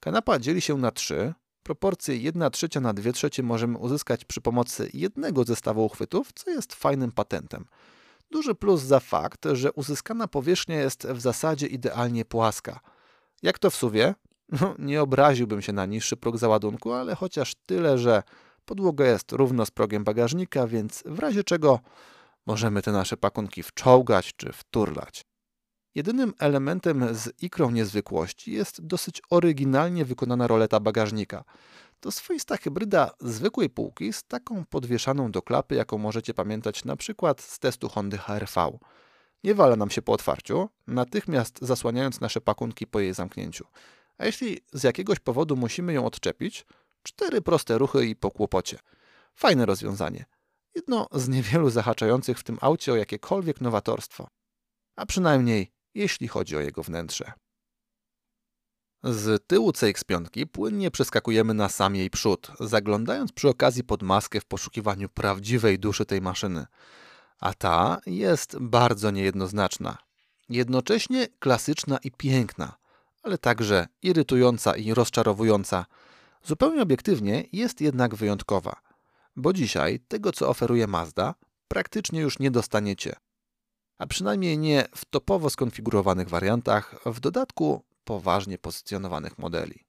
Kanapa 0.00 0.38
dzieli 0.38 0.60
się 0.60 0.76
na 0.76 0.90
trzy. 0.90 1.34
Proporcje 1.62 2.16
1 2.16 2.50
trzecia 2.50 2.80
na 2.80 2.92
2 2.92 3.12
trzecie 3.12 3.42
możemy 3.42 3.78
uzyskać 3.78 4.24
przy 4.24 4.40
pomocy 4.40 4.90
jednego 4.94 5.44
zestawu 5.44 5.84
uchwytów, 5.84 6.32
co 6.32 6.50
jest 6.50 6.74
fajnym 6.74 7.12
patentem. 7.12 7.64
Duży 8.30 8.54
plus 8.54 8.80
za 8.80 9.00
fakt, 9.00 9.46
że 9.52 9.72
uzyskana 9.72 10.28
powierzchnia 10.28 10.80
jest 10.80 11.06
w 11.06 11.20
zasadzie 11.20 11.66
idealnie 11.66 12.24
płaska. 12.24 12.80
Jak 13.42 13.58
to 13.58 13.70
w 13.70 13.76
suwie? 13.76 14.14
No, 14.60 14.74
nie 14.78 15.02
obraziłbym 15.02 15.62
się 15.62 15.72
na 15.72 15.86
niższy 15.86 16.16
próg 16.16 16.38
załadunku, 16.38 16.92
ale 16.92 17.14
chociaż 17.14 17.54
tyle, 17.66 17.98
że 17.98 18.22
podłoga 18.64 19.06
jest 19.06 19.32
równo 19.32 19.66
z 19.66 19.70
progiem 19.70 20.04
bagażnika, 20.04 20.66
więc 20.66 21.02
w 21.06 21.18
razie 21.18 21.44
czego 21.44 21.80
możemy 22.46 22.82
te 22.82 22.92
nasze 22.92 23.16
pakunki 23.16 23.62
wczołgać 23.62 24.32
czy 24.36 24.52
wturlać. 24.52 25.24
Jedynym 25.94 26.34
elementem 26.38 27.14
z 27.14 27.42
ikrą 27.42 27.70
niezwykłości 27.70 28.52
jest 28.52 28.86
dosyć 28.86 29.22
oryginalnie 29.30 30.04
wykonana 30.04 30.46
roleta 30.46 30.80
bagażnika. 30.80 31.44
To 32.00 32.10
swoista 32.10 32.56
hybryda 32.56 33.10
zwykłej 33.20 33.70
półki 33.70 34.12
z 34.12 34.24
taką 34.24 34.64
podwieszaną 34.64 35.30
do 35.30 35.42
klapy, 35.42 35.74
jaką 35.74 35.98
możecie 35.98 36.34
pamiętać 36.34 36.84
na 36.84 36.96
przykład 36.96 37.40
z 37.40 37.58
testu 37.58 37.88
Hondy 37.88 38.18
HRV. 38.18 38.78
Nie 39.44 39.54
wala 39.54 39.76
nam 39.76 39.90
się 39.90 40.02
po 40.02 40.12
otwarciu, 40.12 40.68
natychmiast 40.86 41.58
zasłaniając 41.62 42.20
nasze 42.20 42.40
pakunki 42.40 42.86
po 42.86 43.00
jej 43.00 43.14
zamknięciu. 43.14 43.66
A 44.18 44.24
jeśli 44.26 44.60
z 44.72 44.82
jakiegoś 44.82 45.18
powodu 45.18 45.56
musimy 45.56 45.92
ją 45.92 46.06
odczepić, 46.06 46.66
cztery 47.02 47.42
proste 47.42 47.78
ruchy 47.78 48.06
i 48.06 48.16
po 48.16 48.30
kłopocie. 48.30 48.78
Fajne 49.34 49.66
rozwiązanie. 49.66 50.24
Jedno 50.74 51.06
z 51.12 51.28
niewielu 51.28 51.70
zahaczających 51.70 52.38
w 52.38 52.44
tym 52.44 52.58
aucie 52.60 52.92
o 52.92 52.96
jakiekolwiek 52.96 53.60
nowatorstwo. 53.60 54.28
A 54.96 55.06
przynajmniej 55.06 55.72
jeśli 55.94 56.28
chodzi 56.28 56.56
o 56.56 56.60
jego 56.60 56.82
wnętrze. 56.82 57.32
Z 59.04 59.46
tyłu 59.46 59.70
CX-5 59.70 60.46
płynnie 60.46 60.90
przeskakujemy 60.90 61.54
na 61.54 61.68
sam 61.68 61.96
jej 61.96 62.10
przód, 62.10 62.52
zaglądając 62.60 63.32
przy 63.32 63.48
okazji 63.48 63.84
pod 63.84 64.02
maskę 64.02 64.40
w 64.40 64.44
poszukiwaniu 64.44 65.08
prawdziwej 65.08 65.78
duszy 65.78 66.06
tej 66.06 66.20
maszyny. 66.20 66.66
A 67.38 67.54
ta 67.54 68.00
jest 68.06 68.58
bardzo 68.58 69.10
niejednoznaczna. 69.10 69.98
Jednocześnie 70.48 71.28
klasyczna 71.38 71.98
i 71.98 72.10
piękna, 72.10 72.76
ale 73.22 73.38
także 73.38 73.86
irytująca 74.02 74.76
i 74.76 74.94
rozczarowująca. 74.94 75.86
Zupełnie 76.44 76.82
obiektywnie 76.82 77.44
jest 77.52 77.80
jednak 77.80 78.14
wyjątkowa, 78.14 78.80
bo 79.36 79.52
dzisiaj 79.52 80.00
tego, 80.08 80.32
co 80.32 80.48
oferuje 80.48 80.86
Mazda, 80.86 81.34
praktycznie 81.68 82.20
już 82.20 82.38
nie 82.38 82.50
dostaniecie. 82.50 83.16
A 84.00 84.06
przynajmniej 84.06 84.58
nie 84.58 84.88
w 84.94 85.04
topowo 85.04 85.50
skonfigurowanych 85.50 86.28
wariantach, 86.28 86.94
w 87.06 87.20
dodatku 87.20 87.84
poważnie 88.04 88.58
pozycjonowanych 88.58 89.38
modeli. 89.38 89.84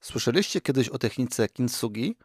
Słyszeliście 0.00 0.60
kiedyś 0.60 0.88
o 0.88 0.98
technice 0.98 1.48
kintsugi? 1.48 2.16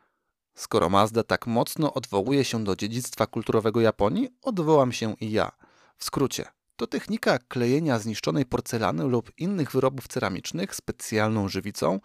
Skoro 0.56 0.90
Mazda 0.90 1.24
tak 1.24 1.48
mocno 1.48 1.94
odwołuje 1.94 2.44
się 2.44 2.64
do 2.64 2.76
dziedzictwa 2.76 3.28
kulturowego 3.28 3.82
Japonii, 3.82 4.30
odwołam 4.42 4.92
się 4.92 5.16
i 5.20 5.32
ja. 5.32 5.52
W 5.98 6.04
skrócie, 6.04 6.46
to 6.76 6.88
technika 6.88 7.40
klejenia 7.40 8.00
zniszczonej 8.00 8.46
porcelany 8.46 9.04
lub 9.04 9.32
innych 9.38 9.72
wyrobów 9.72 10.08
ceramicznych 10.08 10.76
specjalną 10.76 11.50
żywicą, 11.50 12.00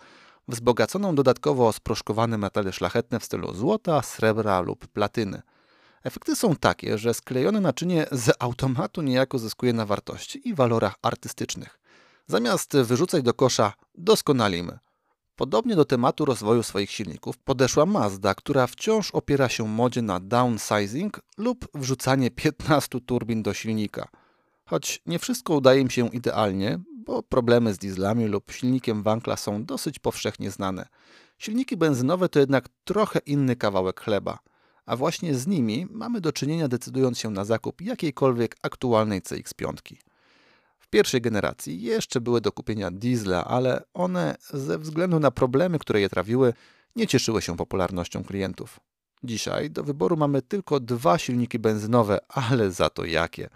wzbogaconą 0.49 1.15
dodatkowo 1.15 1.69
o 1.69 1.73
sproszkowane 1.73 2.39
metale 2.39 2.73
szlachetne 2.73 3.21
w 3.21 3.25
stylu 3.25 3.55
złota, 3.55 4.03
srebra 4.03 4.61
lub 4.61 4.87
platyny. 4.87 5.43
Efekty 6.05 6.37
są 6.37 6.57
takie, 6.57 6.99
że 6.99 7.15
sklejone 7.15 7.61
naczynie 7.61 8.07
z 8.13 8.37
automatu 8.39 9.03
niejako 9.03 9.39
zyskuje 9.39 9.73
na 9.73 9.87
wartości 9.87 10.49
i 10.49 10.55
walorach 10.55 10.95
artystycznych. 11.03 11.79
Zamiast 12.27 12.77
wyrzucać 12.77 13.23
do 13.23 13.35
kosza, 13.35 13.73
doskonalimy. 13.95 14.79
Podobnie 15.37 15.77
do 15.77 15.85
tematu 15.85 16.25
rozwoju 16.25 16.63
swoich 16.63 16.91
silników 16.91 17.39
podeszła 17.39 17.87
Mazda, 17.87 18.35
która 18.35 18.67
wciąż 18.67 19.11
opiera 19.11 19.49
się 19.49 19.69
modzie 19.69 20.03
na 20.03 20.21
downsizing 20.21 21.21
lub 21.39 21.69
wrzucanie 21.75 22.31
15 22.31 23.01
turbin 23.01 23.43
do 23.43 23.55
silnika. 23.55 24.09
Choć 24.65 25.03
nie 25.07 25.19
wszystko 25.19 25.55
udaje 25.55 25.81
im 25.81 25.91
się 25.91 26.09
idealnie, 26.09 26.79
bo 27.07 27.23
problemy 27.23 27.75
z 27.75 27.79
dieslami 27.79 28.27
lub 28.27 28.53
silnikiem 28.53 29.03
Wankla 29.03 29.37
są 29.37 29.65
dosyć 29.65 29.99
powszechnie 29.99 30.51
znane. 30.51 30.89
Silniki 31.39 31.77
benzynowe 31.77 32.29
to 32.29 32.39
jednak 32.39 32.69
trochę 32.85 33.19
inny 33.19 33.57
kawałek 33.57 34.01
chleba, 34.01 34.39
a 34.87 34.97
właśnie 34.97 35.35
z 35.35 35.47
nimi 35.47 35.87
mamy 35.91 36.21
do 36.21 36.33
czynienia 36.33 36.69
decydując 36.69 37.19
się 37.19 37.31
na 37.31 37.45
zakup 37.45 37.81
jakiejkolwiek 37.81 38.57
aktualnej 38.63 39.23
CX-5 39.23 39.75
pierwszej 40.95 41.21
generacji 41.21 41.83
jeszcze 41.83 42.21
były 42.21 42.41
do 42.41 42.53
kupienia 42.53 42.91
diesla, 42.91 43.45
ale 43.45 43.83
one 43.95 44.37
ze 44.51 44.79
względu 44.79 45.21
na 45.21 45.31
problemy, 45.31 45.79
które 45.79 46.01
je 46.01 46.09
trawiły, 46.09 46.53
nie 46.97 47.07
cieszyły 47.07 47.43
się 47.43 47.57
popularnością 47.57 48.25
klientów. 48.25 48.81
Dzisiaj 49.25 49.71
do 49.71 49.85
wyboru 49.85 50.17
mamy 50.17 50.43
tylko 50.43 50.81
dwa 50.81 51.19
silniki 51.19 51.59
benzynowe, 51.59 52.19
ale 52.29 52.71
za 52.71 52.91
to 52.91 53.05
jakie. 53.05 53.49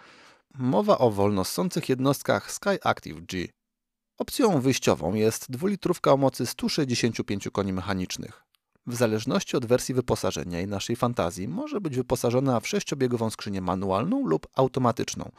Mowa 0.53 0.97
o 0.97 1.11
wolnossących 1.11 1.89
jednostkach 1.89 2.51
Sky 2.51 2.77
Active 2.83 3.21
G. 3.25 3.47
Opcją 4.17 4.61
wyjściową 4.61 5.13
jest 5.13 5.51
dwulitrówka 5.51 6.11
o 6.11 6.17
mocy 6.17 6.45
165 6.45 7.49
koni 7.51 7.73
mechanicznych. 7.73 8.48
W 8.89 8.95
zależności 8.95 9.57
od 9.57 9.65
wersji 9.65 9.95
wyposażenia 9.95 10.61
i 10.61 10.67
naszej 10.67 10.95
fantazji 10.95 11.47
może 11.47 11.81
być 11.81 11.95
wyposażona 11.95 12.59
w 12.59 12.67
sześciobiegową 12.67 13.29
skrzynię 13.29 13.61
manualną 13.61 14.27
lub 14.27 14.47
automatyczną, 14.55 15.31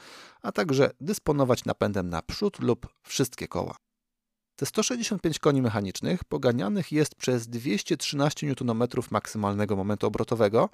a 0.43 0.53
także 0.53 0.91
dysponować 1.01 1.65
napędem 1.65 2.09
na 2.09 2.23
przód 2.23 2.61
lub 2.61 2.89
wszystkie 3.03 3.49
koła. 3.49 3.77
Te 4.57 4.67
165 4.67 5.39
koni 5.39 5.63
mechanicznych 5.63 6.25
poganianych 6.25 6.93
jest 6.93 7.15
przez 7.15 7.49
213 7.49 8.47
Nm 8.61 8.89
maksymalnego 9.11 9.77
momentu 9.77 10.07
obrotowego, 10.07 10.69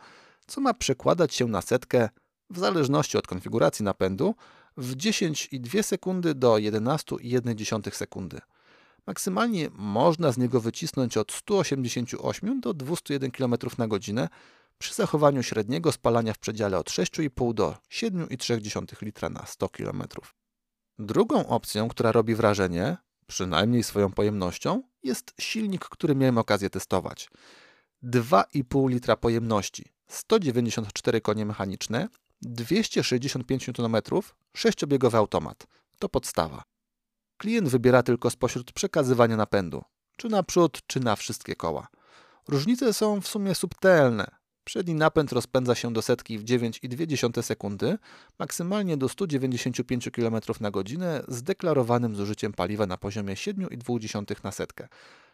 co 0.46 0.60
ma 0.60 0.74
przekładać 0.74 1.34
się 1.34 1.46
na 1.46 1.62
setkę, 1.62 2.08
w 2.50 2.58
zależności 2.58 3.18
od 3.18 3.26
konfiguracji 3.26 3.84
napędu, 3.84 4.34
w 4.76 4.96
10,2 4.96 5.82
sekundy 5.82 6.34
do 6.34 6.54
11,1 6.54 7.90
sekundy. 7.94 8.40
Maksymalnie 9.06 9.68
można 9.72 10.32
z 10.32 10.38
niego 10.38 10.60
wycisnąć 10.60 11.16
od 11.16 11.32
188 11.32 12.60
do 12.60 12.74
201 12.74 13.30
km 13.30 13.54
na 13.78 13.88
godzinę 13.88 14.28
przy 14.78 14.94
zachowaniu 14.94 15.42
średniego 15.42 15.92
spalania 15.92 16.32
w 16.32 16.38
przedziale 16.38 16.78
od 16.78 16.90
6,5 16.90 17.54
do 17.54 17.76
7,3 17.90 19.02
litra 19.02 19.28
na 19.28 19.46
100 19.46 19.68
km. 19.68 20.02
Drugą 20.98 21.46
opcją, 21.46 21.88
która 21.88 22.12
robi 22.12 22.34
wrażenie, 22.34 22.96
przynajmniej 23.26 23.82
swoją 23.82 24.12
pojemnością, 24.12 24.82
jest 25.02 25.34
silnik, 25.40 25.84
który 25.84 26.14
miałem 26.14 26.38
okazję 26.38 26.70
testować. 26.70 27.30
2,5 28.02 28.90
litra 28.90 29.16
pojemności, 29.16 29.84
194 30.08 31.20
konie 31.20 31.46
mechaniczne, 31.46 32.08
265 32.42 33.68
Nm, 33.68 33.96
sześciobiegowy 34.56 35.16
automat. 35.16 35.66
To 35.98 36.08
podstawa. 36.08 36.75
Klient 37.36 37.68
wybiera 37.68 38.02
tylko 38.02 38.30
spośród 38.30 38.72
przekazywania 38.72 39.36
napędu, 39.36 39.82
czy 40.16 40.28
naprzód, 40.28 40.80
czy 40.86 41.00
na 41.00 41.16
wszystkie 41.16 41.56
koła. 41.56 41.88
Różnice 42.48 42.92
są 42.92 43.20
w 43.20 43.28
sumie 43.28 43.54
subtelne. 43.54 44.26
Przedni 44.64 44.94
napęd 44.94 45.32
rozpędza 45.32 45.74
się 45.74 45.92
do 45.92 46.02
setki 46.02 46.38
w 46.38 46.44
9,2 46.44 47.42
sekundy, 47.42 47.98
maksymalnie 48.38 48.96
do 48.96 49.08
195 49.08 50.10
km 50.10 50.40
na 50.60 50.70
godzinę 50.70 51.22
z 51.28 51.42
deklarowanym 51.42 52.16
zużyciem 52.16 52.52
paliwa 52.52 52.86
na 52.86 52.96
poziomie 52.96 53.34
7,2 53.34 54.44
na 54.44 54.52
setkę. 54.52 54.88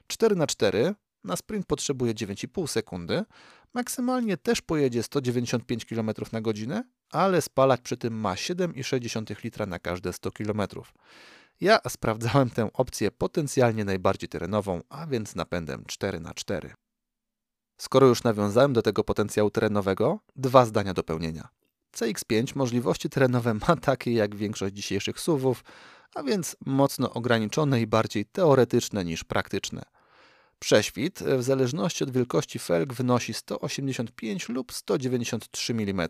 4x4 0.09 0.95
na 1.25 1.37
sprint 1.37 1.67
potrzebuje 1.67 2.15
9,5 2.15 2.67
sekundy, 2.67 3.25
maksymalnie 3.75 4.37
też 4.37 4.61
pojedzie 4.61 5.03
195 5.03 5.85
km 5.85 6.11
na 6.33 6.41
godzinę, 6.41 6.85
ale 7.11 7.43
spalać 7.43 7.81
przy 7.81 7.97
tym 7.97 8.21
ma 8.21 8.35
7,6 8.35 9.45
litra 9.45 9.67
na 9.67 9.79
każde 9.79 10.13
100 10.13 10.33
km. 10.33 10.63
Ja 11.61 11.79
sprawdzałem 11.89 12.51
tę 12.51 12.71
opcję 12.73 13.11
potencjalnie 13.11 13.85
najbardziej 13.85 14.29
terenową, 14.29 14.81
a 14.89 15.07
więc 15.07 15.35
napędem 15.35 15.85
4x4. 15.85 16.71
Skoro 17.79 18.07
już 18.07 18.23
nawiązałem 18.23 18.73
do 18.73 18.83
tego 18.83 19.05
potencjału 19.05 19.51
terenowego, 19.51 20.19
dwa 20.37 20.67
zdania 20.67 20.95
do 20.95 21.03
pełnienia. 21.03 21.49
CX5 21.97 22.57
możliwości 22.57 23.09
terenowe 23.09 23.55
ma 23.69 23.77
takie 23.77 24.13
jak 24.13 24.37
większość 24.37 24.75
dzisiejszych 24.75 25.21
SUVów, 25.21 25.65
a 26.15 26.23
więc 26.23 26.57
mocno 26.67 27.13
ograniczone 27.13 27.81
i 27.81 27.87
bardziej 27.87 28.25
teoretyczne 28.25 29.05
niż 29.05 29.25
praktyczne. 29.25 29.83
Prześwit 30.59 31.23
w 31.23 31.43
zależności 31.43 32.05
od 32.05 32.11
wielkości 32.11 32.59
felg 32.59 32.93
wynosi 32.93 33.35
185 33.35 34.49
lub 34.49 34.73
193 34.73 35.73
mm. 35.73 36.09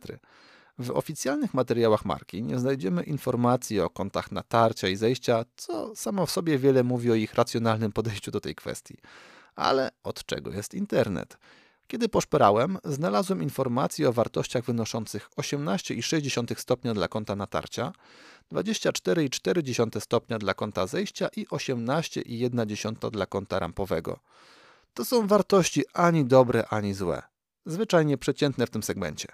W 0.78 0.90
oficjalnych 0.90 1.54
materiałach 1.54 2.04
marki 2.04 2.42
nie 2.42 2.58
znajdziemy 2.58 3.02
informacji 3.02 3.80
o 3.80 3.90
kątach 3.90 4.32
natarcia 4.32 4.88
i 4.88 4.96
zejścia, 4.96 5.44
co 5.56 5.96
samo 5.96 6.26
w 6.26 6.30
sobie 6.30 6.58
wiele 6.58 6.84
mówi 6.84 7.10
o 7.10 7.14
ich 7.14 7.34
racjonalnym 7.34 7.92
podejściu 7.92 8.30
do 8.30 8.40
tej 8.40 8.54
kwestii. 8.54 8.96
Ale 9.56 9.90
od 10.02 10.24
czego 10.24 10.52
jest 10.52 10.74
internet? 10.74 11.38
Kiedy 11.86 12.08
poszperałem, 12.08 12.78
znalazłem 12.84 13.42
informacje 13.42 14.08
o 14.08 14.12
wartościach 14.12 14.64
wynoszących 14.64 15.30
18,6 15.36 16.58
stopnia 16.58 16.94
dla 16.94 17.08
kąta 17.08 17.36
natarcia, 17.36 17.92
24,4 18.52 20.00
stopnia 20.00 20.38
dla 20.38 20.54
kąta 20.54 20.86
zejścia 20.86 21.28
i 21.36 21.46
18,1 21.46 23.10
dla 23.10 23.26
kąta 23.26 23.58
rampowego. 23.58 24.18
To 24.94 25.04
są 25.04 25.26
wartości 25.26 25.84
ani 25.94 26.24
dobre, 26.24 26.66
ani 26.68 26.94
złe. 26.94 27.22
Zwyczajnie 27.66 28.18
przeciętne 28.18 28.66
w 28.66 28.70
tym 28.70 28.82
segmencie. 28.82 29.28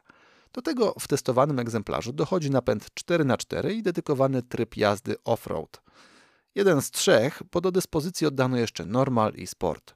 Do 0.52 0.62
tego 0.62 0.94
w 1.00 1.08
testowanym 1.08 1.58
egzemplarzu 1.58 2.12
dochodzi 2.12 2.50
napęd 2.50 2.88
4x4 2.94 3.70
i 3.70 3.82
dedykowany 3.82 4.42
tryb 4.42 4.76
jazdy 4.76 5.16
off-road. 5.24 5.80
Jeden 6.54 6.82
z 6.82 6.90
trzech, 6.90 7.42
bo 7.52 7.60
do 7.60 7.72
dyspozycji 7.72 8.26
oddano 8.26 8.56
jeszcze 8.56 8.86
normal 8.86 9.34
i 9.34 9.46
sport. 9.46 9.94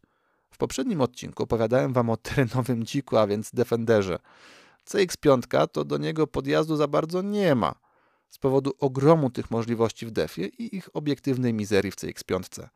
W 0.51 0.59
poprzednim 0.59 1.01
odcinku 1.01 1.43
opowiadałem 1.43 1.93
Wam 1.93 2.11
o 2.11 2.17
terenowym 2.17 2.85
dziku, 2.85 3.17
a 3.17 3.27
więc 3.27 3.51
Defenderze. 3.51 4.19
CX-5 4.87 5.69
to 5.69 5.85
do 5.85 5.99
niego 5.99 6.27
podjazdu 6.27 6.77
za 6.77 6.89
bardzo 6.89 7.23
nie 7.23 7.55
ma, 7.55 7.75
z 8.31 8.39
powodu 8.39 8.73
ogromu 8.79 9.31
tych 9.31 9.51
możliwości 9.51 10.07
w 10.07 10.11
defie 10.11 10.47
i 10.47 10.77
ich 10.77 10.97
obiektywnej 10.97 11.55
mizerii 11.55 11.93
w 11.93 11.97
CX-5. 11.97 12.69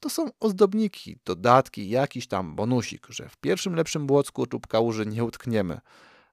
To 0.00 0.10
są 0.10 0.30
ozdobniki, 0.40 1.16
dodatki, 1.24 1.88
jakiś 1.88 2.26
tam 2.26 2.54
bonusik, 2.54 3.06
że 3.10 3.28
w 3.28 3.36
pierwszym 3.36 3.74
lepszym 3.74 4.06
błocku 4.06 4.46
czub 4.46 4.66
kałuży 4.66 5.06
nie 5.06 5.24
utkniemy– 5.24 5.80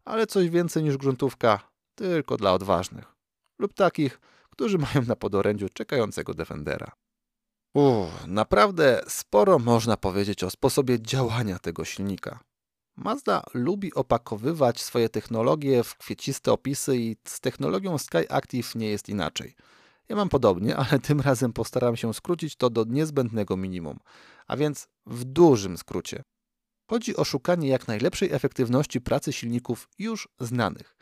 ale 0.10 0.28
coś 0.28 0.50
więcej 0.50 0.84
niż 0.84 0.98
gruntówka 0.98 1.60
tylko 1.96 2.38
dla 2.38 2.54
odważnych 2.54 3.16
lub 3.60 3.74
takich, 3.74 4.20
którzy 4.50 4.78
mają 4.94 5.06
na 5.08 5.16
podorędziu 5.16 5.70
czekającego 5.70 6.34
Defendera. 6.34 6.92
Uff, 7.74 8.28
naprawdę 8.28 9.02
sporo 9.08 9.60
można 9.60 9.98
powiedzieć 9.98 10.44
o 10.44 10.50
sposobie 10.50 11.02
działania 11.02 11.60
tego 11.60 11.86
silnika. 11.86 12.40
Mazda 12.96 13.44
lubi 13.54 13.94
opakowywać 13.94 14.82
swoje 14.82 15.10
technologie 15.10 15.84
w 15.84 15.98
kwieciste 15.98 16.52
opisy 16.52 16.98
i 16.98 17.16
z 17.24 17.40
technologią 17.40 17.98
Sky 17.98 18.30
Active 18.30 18.76
nie 18.76 18.90
jest 18.90 19.10
inaczej. 19.10 19.56
Ja 20.10 20.16
mam 20.16 20.30
podobnie, 20.30 20.78
ale 20.78 21.00
tym 21.08 21.22
razem 21.22 21.54
postaram 21.54 21.96
się 21.96 22.14
skrócić 22.14 22.56
to 22.56 22.70
do 22.70 22.86
niezbędnego 22.88 23.58
minimum, 23.58 24.00
a 24.48 24.58
więc 24.58 24.88
w 25.06 25.24
dużym 25.24 25.78
skrócie. 25.78 26.24
Chodzi 26.90 27.16
o 27.16 27.24
szukanie 27.24 27.70
jak 27.70 27.88
najlepszej 27.88 28.32
efektywności 28.32 29.02
pracy 29.02 29.34
silników 29.34 29.90
już 30.00 30.28
znanych. 30.40 30.96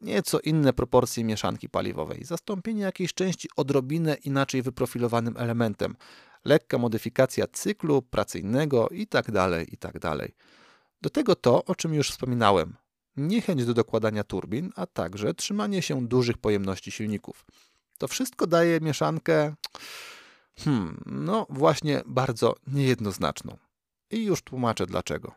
nieco 0.00 0.40
inne 0.40 0.72
proporcje 0.72 1.24
mieszanki 1.24 1.68
paliwowej, 1.68 2.24
zastąpienie 2.24 2.82
jakiejś 2.82 3.14
części 3.14 3.48
odrobinę 3.56 4.14
inaczej 4.14 4.62
wyprofilowanym 4.62 5.36
elementem, 5.36 5.96
lekka 6.44 6.78
modyfikacja 6.78 7.46
cyklu 7.46 8.02
pracyjnego 8.02 8.88
itd., 8.90 9.32
tak 9.32 9.70
itd. 9.70 10.00
Tak 10.00 10.30
do 11.02 11.10
tego 11.10 11.34
to, 11.34 11.64
o 11.64 11.74
czym 11.74 11.94
już 11.94 12.10
wspominałem, 12.10 12.76
niechęć 13.16 13.64
do 13.64 13.74
dokładania 13.74 14.24
turbin, 14.24 14.70
a 14.76 14.86
także 14.86 15.34
trzymanie 15.34 15.82
się 15.82 16.06
dużych 16.06 16.38
pojemności 16.38 16.90
silników. 16.90 17.46
To 17.98 18.08
wszystko 18.08 18.46
daje 18.46 18.80
mieszankę, 18.80 19.54
hmm, 20.58 21.02
no 21.06 21.46
właśnie 21.50 22.02
bardzo 22.06 22.54
niejednoznaczną. 22.66 23.69
I 24.10 24.24
już 24.24 24.42
tłumaczę 24.42 24.86
dlaczego. 24.86 25.34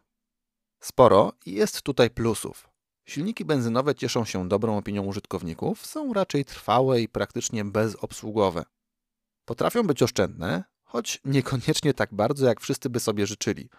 Sporo 0.79 1.33
jest 1.45 1.81
tutaj 1.81 2.09
plusów. 2.09 2.69
Silniki 3.05 3.45
benzynowe 3.45 3.95
cieszą 3.95 4.25
się 4.25 4.49
dobrą 4.49 4.77
opinią 4.77 5.03
użytkowników, 5.03 5.85
są 5.85 6.13
raczej 6.13 6.45
trwałe 6.45 7.01
i 7.01 7.09
praktycznie 7.09 7.65
bezobsługowe. 7.65 8.63
Potrafią 9.45 9.83
być 9.83 10.03
oszczędne, 10.03 10.63
choć 10.83 11.21
niekoniecznie 11.25 11.93
tak 11.93 12.13
bardzo, 12.13 12.45
jak 12.45 12.61
wszyscy 12.61 12.89
by 12.89 12.99
sobie 12.99 13.27
życzyli. 13.27 13.69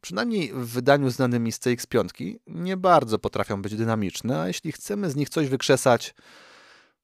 Przynajmniej 0.00 0.52
w 0.52 0.66
wydaniu 0.66 1.10
znanym 1.10 1.52
z 1.52 1.58
CX5 1.60 2.34
nie 2.46 2.76
bardzo 2.76 3.18
potrafią 3.18 3.62
być 3.62 3.76
dynamiczne, 3.76 4.40
a 4.40 4.46
jeśli 4.48 4.72
chcemy 4.72 5.10
z 5.10 5.16
nich 5.16 5.28
coś 5.28 5.48
wykrzesać, 5.48 6.14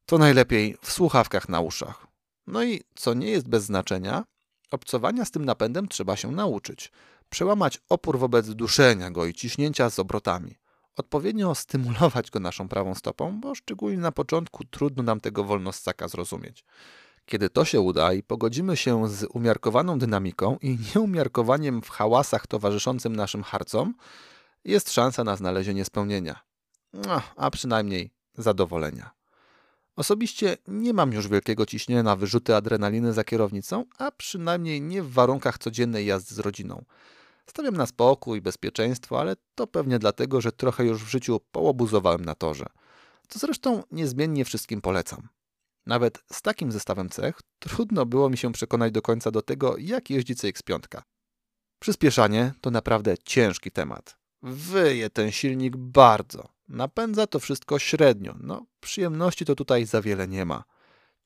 to 0.06 0.18
najlepiej 0.18 0.76
w 0.82 0.92
słuchawkach 0.92 1.48
na 1.48 1.60
uszach. 1.60 2.06
No 2.46 2.64
i 2.64 2.80
co 2.94 3.14
nie 3.14 3.30
jest 3.30 3.48
bez 3.48 3.64
znaczenia, 3.64 4.24
obcowania 4.70 5.24
z 5.24 5.30
tym 5.30 5.44
napędem 5.44 5.88
trzeba 5.88 6.16
się 6.16 6.32
nauczyć. 6.32 6.92
Przełamać 7.30 7.80
opór 7.88 8.18
wobec 8.18 8.48
duszenia 8.48 9.10
go 9.10 9.26
i 9.26 9.34
ciśnięcia 9.34 9.90
z 9.90 9.98
obrotami. 9.98 10.58
Odpowiednio 10.96 11.54
stymulować 11.54 12.30
go 12.30 12.40
naszą 12.40 12.68
prawą 12.68 12.94
stopą, 12.94 13.40
bo 13.40 13.54
szczególnie 13.54 13.98
na 13.98 14.12
początku 14.12 14.64
trudno 14.64 15.02
nam 15.02 15.20
tego 15.20 15.44
wolnossaka 15.44 16.08
zrozumieć. 16.08 16.64
Kiedy 17.24 17.50
to 17.50 17.64
się 17.64 17.80
uda 17.80 18.12
i 18.12 18.22
pogodzimy 18.22 18.76
się 18.76 19.08
z 19.08 19.24
umiarkowaną 19.24 19.98
dynamiką 19.98 20.58
i 20.62 20.78
nieumiarkowaniem 20.94 21.82
w 21.82 21.88
hałasach 21.90 22.46
towarzyszącym 22.46 23.16
naszym 23.16 23.42
harcom, 23.42 23.94
jest 24.64 24.92
szansa 24.92 25.24
na 25.24 25.36
znalezienie 25.36 25.84
spełnienia, 25.84 26.40
no, 26.92 27.22
a 27.36 27.50
przynajmniej 27.50 28.10
zadowolenia. 28.34 29.10
Osobiście 29.96 30.56
nie 30.68 30.92
mam 30.92 31.12
już 31.12 31.28
wielkiego 31.28 31.66
ciśnienia 31.66 32.02
na 32.02 32.16
wyrzuty 32.16 32.56
adrenaliny 32.56 33.12
za 33.12 33.24
kierownicą, 33.24 33.84
a 33.98 34.10
przynajmniej 34.10 34.80
nie 34.80 35.02
w 35.02 35.12
warunkach 35.12 35.58
codziennej 35.58 36.06
jazdy 36.06 36.34
z 36.34 36.38
rodziną. 36.38 36.84
Stawiam 37.50 37.76
na 37.76 37.86
spokój 37.86 38.40
bezpieczeństwo, 38.40 39.20
ale 39.20 39.36
to 39.54 39.66
pewnie 39.66 39.98
dlatego, 39.98 40.40
że 40.40 40.52
trochę 40.52 40.84
już 40.84 41.04
w 41.04 41.10
życiu 41.10 41.40
połobuzowałem 41.52 42.24
na 42.24 42.34
torze. 42.34 42.66
Co 43.28 43.38
zresztą 43.38 43.82
niezmiennie 43.90 44.44
wszystkim 44.44 44.80
polecam. 44.80 45.28
Nawet 45.86 46.22
z 46.32 46.42
takim 46.42 46.72
zestawem 46.72 47.08
cech 47.08 47.40
trudno 47.58 48.06
było 48.06 48.30
mi 48.30 48.36
się 48.38 48.52
przekonać 48.52 48.92
do 48.92 49.02
końca 49.02 49.30
do 49.30 49.42
tego, 49.42 49.76
jak 49.78 50.10
jeździ 50.10 50.34
CX-5. 50.34 51.02
Przyspieszanie 51.78 52.52
to 52.60 52.70
naprawdę 52.70 53.18
ciężki 53.18 53.70
temat. 53.70 54.16
Wyje 54.42 55.10
ten 55.10 55.32
silnik 55.32 55.76
bardzo. 55.76 56.48
Napędza 56.68 57.26
to 57.26 57.38
wszystko 57.38 57.78
średnio. 57.78 58.34
No, 58.40 58.66
przyjemności 58.80 59.44
to 59.44 59.54
tutaj 59.54 59.86
za 59.86 60.02
wiele 60.02 60.28
nie 60.28 60.44
ma. 60.44 60.64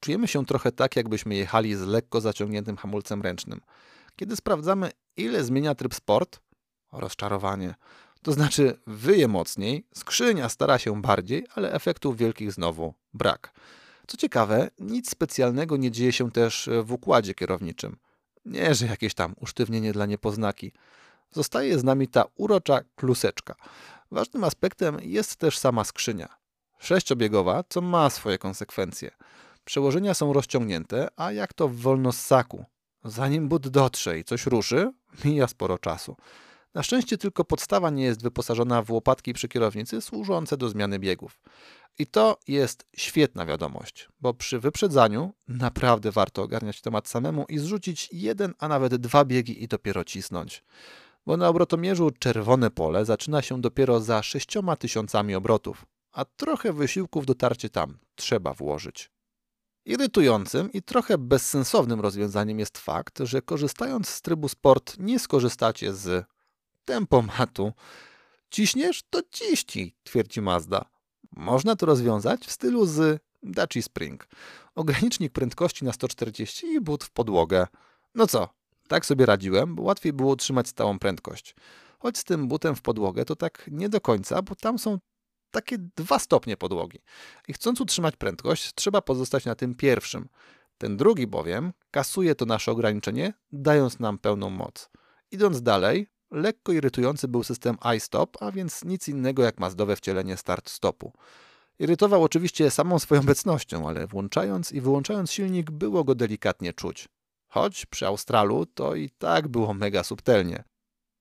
Czujemy 0.00 0.28
się 0.28 0.46
trochę 0.46 0.72
tak, 0.72 0.96
jakbyśmy 0.96 1.34
jechali 1.34 1.74
z 1.74 1.80
lekko 1.80 2.20
zaciągniętym 2.20 2.76
hamulcem 2.76 3.22
ręcznym. 3.22 3.60
Kiedy 4.16 4.36
sprawdzamy, 4.36 4.90
ile 5.16 5.44
zmienia 5.44 5.74
tryb 5.74 5.94
sport, 5.94 6.40
rozczarowanie. 6.92 7.74
To 8.22 8.32
znaczy, 8.32 8.80
wyje 8.86 9.28
mocniej, 9.28 9.86
skrzynia 9.94 10.48
stara 10.48 10.78
się 10.78 11.02
bardziej, 11.02 11.46
ale 11.54 11.72
efektów 11.72 12.16
wielkich 12.16 12.52
znowu 12.52 12.94
brak. 13.14 13.52
Co 14.06 14.16
ciekawe, 14.16 14.70
nic 14.78 15.10
specjalnego 15.10 15.76
nie 15.76 15.90
dzieje 15.90 16.12
się 16.12 16.30
też 16.30 16.70
w 16.82 16.92
układzie 16.92 17.34
kierowniczym. 17.34 17.96
Nie, 18.44 18.74
że 18.74 18.86
jakieś 18.86 19.14
tam 19.14 19.34
usztywnienie 19.40 19.92
dla 19.92 20.06
niepoznaki. 20.06 20.72
Zostaje 21.30 21.78
z 21.78 21.84
nami 21.84 22.08
ta 22.08 22.24
urocza 22.34 22.80
kluseczka. 22.96 23.54
Ważnym 24.10 24.44
aspektem 24.44 24.98
jest 25.02 25.36
też 25.36 25.58
sama 25.58 25.84
skrzynia. 25.84 26.28
Sześciobiegowa, 26.78 27.64
co 27.68 27.80
ma 27.80 28.10
swoje 28.10 28.38
konsekwencje. 28.38 29.10
Przełożenia 29.64 30.14
są 30.14 30.32
rozciągnięte, 30.32 31.08
a 31.16 31.32
jak 31.32 31.52
to 31.52 31.68
w 31.68 31.76
wolnossaku. 31.76 32.64
Zanim 33.04 33.48
but 33.48 33.68
dotrze 33.68 34.18
i 34.18 34.24
coś 34.24 34.46
ruszy, 34.46 34.92
mija 35.24 35.48
sporo 35.48 35.78
czasu. 35.78 36.16
Na 36.74 36.82
szczęście 36.82 37.18
tylko 37.18 37.44
podstawa 37.44 37.90
nie 37.90 38.04
jest 38.04 38.22
wyposażona 38.22 38.82
w 38.82 38.90
łopatki 38.90 39.32
przy 39.32 39.48
kierownicy 39.48 40.00
służące 40.00 40.56
do 40.56 40.68
zmiany 40.68 40.98
biegów. 40.98 41.40
I 41.98 42.06
to 42.06 42.38
jest 42.48 42.86
świetna 42.96 43.46
wiadomość, 43.46 44.08
bo 44.20 44.34
przy 44.34 44.58
wyprzedzaniu 44.58 45.32
naprawdę 45.48 46.12
warto 46.12 46.42
ogarniać 46.42 46.80
temat 46.80 47.08
samemu 47.08 47.44
i 47.48 47.58
zrzucić 47.58 48.08
jeden, 48.12 48.54
a 48.58 48.68
nawet 48.68 48.96
dwa 48.96 49.24
biegi 49.24 49.62
i 49.62 49.68
dopiero 49.68 50.04
cisnąć. 50.04 50.64
Bo 51.26 51.36
na 51.36 51.48
obrotomierzu 51.48 52.10
czerwone 52.18 52.70
pole 52.70 53.04
zaczyna 53.04 53.42
się 53.42 53.60
dopiero 53.60 54.00
za 54.00 54.22
sześcioma 54.22 54.76
tysiącami 54.76 55.34
obrotów, 55.34 55.86
a 56.12 56.24
trochę 56.24 56.72
wysiłku 56.72 57.20
w 57.20 57.26
dotarcie 57.26 57.70
tam 57.70 57.98
trzeba 58.14 58.54
włożyć. 58.54 59.13
Irytującym 59.84 60.72
i 60.72 60.82
trochę 60.82 61.18
bezsensownym 61.18 62.00
rozwiązaniem 62.00 62.58
jest 62.58 62.78
fakt, 62.78 63.18
że 63.22 63.42
korzystając 63.42 64.08
z 64.08 64.22
trybu 64.22 64.48
sport 64.48 64.96
nie 64.98 65.18
skorzystacie 65.18 65.94
z 65.94 66.26
tempomatu. 66.84 67.72
Ciśniesz, 68.50 69.02
to 69.10 69.20
ciśnij, 69.30 69.94
twierdzi 70.04 70.40
Mazda. 70.40 70.84
Można 71.36 71.76
to 71.76 71.86
rozwiązać 71.86 72.46
w 72.46 72.52
stylu 72.52 72.86
z 72.86 73.22
Daci 73.42 73.82
Spring. 73.82 74.28
Ogranicznik 74.74 75.32
prędkości 75.32 75.84
na 75.84 75.92
140 75.92 76.66
i 76.66 76.80
but 76.80 77.04
w 77.04 77.10
podłogę. 77.10 77.66
No 78.14 78.26
co, 78.26 78.48
tak 78.88 79.06
sobie 79.06 79.26
radziłem, 79.26 79.74
bo 79.74 79.82
łatwiej 79.82 80.12
było 80.12 80.32
utrzymać 80.32 80.68
stałą 80.68 80.98
prędkość. 80.98 81.54
Choć 81.98 82.18
z 82.18 82.24
tym 82.24 82.48
butem 82.48 82.76
w 82.76 82.82
podłogę 82.82 83.24
to 83.24 83.36
tak 83.36 83.68
nie 83.72 83.88
do 83.88 84.00
końca, 84.00 84.42
bo 84.42 84.54
tam 84.54 84.78
są 84.78 84.98
takie 85.54 85.78
dwa 85.96 86.18
stopnie 86.18 86.56
podłogi. 86.56 86.98
I 87.48 87.52
chcąc 87.52 87.80
utrzymać 87.80 88.16
prędkość, 88.16 88.74
trzeba 88.74 89.02
pozostać 89.02 89.44
na 89.44 89.54
tym 89.54 89.74
pierwszym. 89.74 90.28
Ten 90.78 90.96
drugi 90.96 91.26
bowiem 91.26 91.72
kasuje 91.90 92.34
to 92.34 92.46
nasze 92.46 92.72
ograniczenie, 92.72 93.32
dając 93.52 93.98
nam 93.98 94.18
pełną 94.18 94.50
moc. 94.50 94.90
Idąc 95.30 95.62
dalej, 95.62 96.06
lekko 96.30 96.72
irytujący 96.72 97.28
był 97.28 97.42
system 97.44 97.76
iStop, 97.96 98.36
a 98.40 98.52
więc 98.52 98.84
nic 98.84 99.08
innego 99.08 99.42
jak 99.42 99.60
mazdowe 99.60 99.96
wcielenie 99.96 100.36
start-stopu. 100.36 101.10
Irytował 101.78 102.22
oczywiście 102.22 102.70
samą 102.70 102.98
swoją 102.98 103.20
obecnością, 103.20 103.88
ale 103.88 104.06
włączając 104.06 104.72
i 104.72 104.80
wyłączając 104.80 105.32
silnik 105.32 105.70
było 105.70 106.04
go 106.04 106.14
delikatnie 106.14 106.72
czuć. 106.72 107.08
Choć 107.48 107.86
przy 107.86 108.06
Australu 108.06 108.66
to 108.66 108.94
i 108.94 109.10
tak 109.10 109.48
było 109.48 109.74
mega 109.74 110.04
subtelnie. 110.04 110.64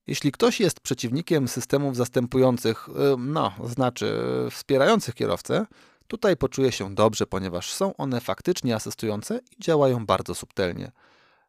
Jeśli 0.08 0.32
ktoś 0.32 0.60
jest 0.60 0.80
przeciwnikiem 0.80 1.48
systemów 1.48 1.96
zastępujących, 1.96 2.89
y, 2.89 2.92
no, 3.18 3.52
znaczy 3.66 4.22
wspierających 4.52 5.16
kierowcę, 5.16 5.66
tutaj 6.08 6.38
poczuje 6.38 6.72
się 6.72 6.96
dobrze, 6.96 7.28
ponieważ 7.28 7.74
są 7.74 7.96
one 7.96 8.22
faktycznie 8.22 8.76
asystujące 8.76 9.39
i 9.52 9.63
działają 9.63 10.06
bardzo 10.06 10.36
subtelnie. 10.36 10.92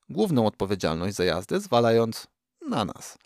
Główną 0.09 0.47
odpowiedzialność 0.47 1.17
za 1.17 1.25
jazdę 1.25 1.61
zwalając 1.61 2.27
na 2.69 2.85
nas. 2.85 3.19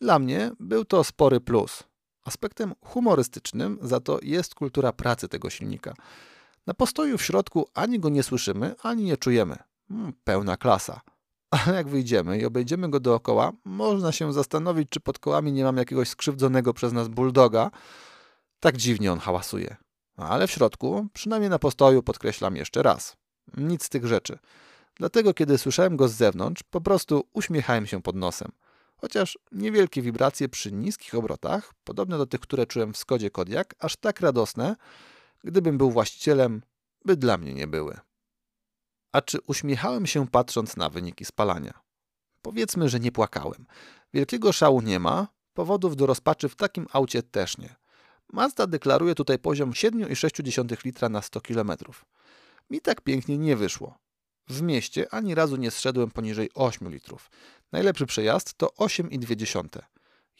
Dla 0.00 0.18
mnie 0.18 0.50
był 0.60 0.84
to 0.84 1.04
spory 1.04 1.40
plus. 1.40 1.82
Aspektem 2.24 2.74
humorystycznym 2.84 3.78
za 3.82 4.00
to 4.00 4.18
jest 4.22 4.54
kultura 4.54 4.92
pracy 4.92 5.28
tego 5.28 5.50
silnika. 5.50 5.94
Na 6.66 6.74
postoju 6.74 7.18
w 7.18 7.22
środku 7.22 7.68
ani 7.74 8.00
go 8.00 8.08
nie 8.08 8.22
słyszymy, 8.22 8.74
ani 8.82 9.04
nie 9.04 9.16
czujemy. 9.16 9.56
Hmm, 9.88 10.12
pełna 10.24 10.56
klasa. 10.56 11.00
Ale 11.50 11.76
jak 11.76 11.88
wyjdziemy 11.88 12.38
i 12.38 12.44
obejdziemy 12.44 12.90
go 12.90 13.00
dookoła, 13.00 13.52
można 13.64 14.12
się 14.12 14.32
zastanowić, 14.32 14.88
czy 14.90 15.00
pod 15.00 15.18
kołami 15.18 15.52
nie 15.52 15.64
mam 15.64 15.76
jakiegoś 15.76 16.08
skrzywdzonego 16.08 16.74
przez 16.74 16.92
nas 16.92 17.08
bulldoga. 17.08 17.70
Tak 18.60 18.76
dziwnie 18.76 19.12
on 19.12 19.18
hałasuje. 19.18 19.76
Ale 20.16 20.46
w 20.46 20.50
środku, 20.50 21.06
przynajmniej 21.12 21.50
na 21.50 21.58
postoju, 21.58 22.02
podkreślam 22.02 22.56
jeszcze 22.56 22.82
raz. 22.82 23.16
Nic 23.56 23.84
z 23.84 23.88
tych 23.88 24.06
rzeczy. 24.06 24.38
Dlatego, 24.96 25.34
kiedy 25.34 25.58
słyszałem 25.58 25.96
go 25.96 26.08
z 26.08 26.12
zewnątrz, 26.12 26.62
po 26.62 26.80
prostu 26.80 27.28
uśmiechałem 27.32 27.86
się 27.86 28.02
pod 28.02 28.16
nosem. 28.16 28.52
Chociaż 28.96 29.38
niewielkie 29.52 30.02
wibracje 30.02 30.48
przy 30.48 30.72
niskich 30.72 31.14
obrotach, 31.14 31.72
podobne 31.84 32.18
do 32.18 32.26
tych, 32.26 32.40
które 32.40 32.66
czułem 32.66 32.92
w 32.92 32.96
Skodzie 32.96 33.30
Kodiak, 33.30 33.74
aż 33.78 33.96
tak 33.96 34.20
radosne, 34.20 34.76
gdybym 35.44 35.78
był 35.78 35.90
właścicielem, 35.90 36.62
by 37.04 37.16
dla 37.16 37.38
mnie 37.38 37.54
nie 37.54 37.66
były. 37.66 37.98
A 39.14 39.22
czy 39.22 39.38
uśmiechałem 39.46 40.06
się 40.06 40.28
patrząc 40.28 40.76
na 40.76 40.90
wyniki 40.90 41.24
spalania? 41.24 41.80
Powiedzmy, 42.42 42.88
że 42.88 43.00
nie 43.00 43.12
płakałem. 43.12 43.66
Wielkiego 44.14 44.52
szału 44.52 44.80
nie 44.80 44.98
ma, 44.98 45.28
powodów 45.52 45.96
do 45.96 46.06
rozpaczy 46.06 46.48
w 46.48 46.56
takim 46.56 46.86
aucie 46.92 47.22
też 47.22 47.58
nie. 47.58 47.76
Mazda 48.32 48.66
deklaruje 48.66 49.14
tutaj 49.14 49.38
poziom 49.38 49.70
7,6 49.70 50.84
litra 50.84 51.08
na 51.08 51.22
100 51.22 51.40
km. 51.40 51.72
Mi 52.70 52.80
tak 52.80 53.00
pięknie 53.00 53.38
nie 53.38 53.56
wyszło. 53.56 53.98
W 54.48 54.62
mieście 54.62 55.14
ani 55.14 55.34
razu 55.34 55.56
nie 55.56 55.70
zszedłem 55.70 56.10
poniżej 56.10 56.50
8 56.54 56.90
litrów. 56.90 57.30
Najlepszy 57.72 58.06
przejazd 58.06 58.54
to 58.54 58.66
8,2. 58.66 59.82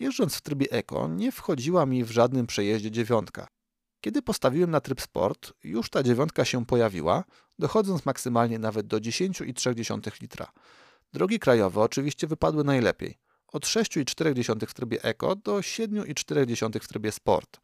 Jeżdżąc 0.00 0.34
w 0.34 0.42
trybie 0.42 0.66
eko 0.70 1.08
nie 1.08 1.32
wchodziła 1.32 1.86
mi 1.86 2.04
w 2.04 2.10
żadnym 2.10 2.46
przejeździe 2.46 2.90
dziewiątka. 2.90 3.48
Kiedy 4.00 4.22
postawiłem 4.22 4.70
na 4.70 4.80
tryb 4.80 5.00
sport, 5.00 5.52
już 5.64 5.90
ta 5.90 6.02
dziewiątka 6.02 6.44
się 6.44 6.66
pojawiła, 6.66 7.24
dochodząc 7.58 8.06
maksymalnie 8.06 8.58
nawet 8.58 8.86
do 8.86 8.96
10,3 8.96 10.22
litra. 10.22 10.52
Drogi 11.12 11.38
krajowe 11.38 11.80
oczywiście 11.80 12.26
wypadły 12.26 12.64
najlepiej. 12.64 13.18
Od 13.48 13.64
6,4 13.64 14.66
w 14.66 14.74
trybie 14.74 15.02
Eco 15.02 15.36
do 15.36 15.56
7,4 15.56 16.80
w 16.80 16.88
trybie 16.88 17.12
Sport. 17.12 17.60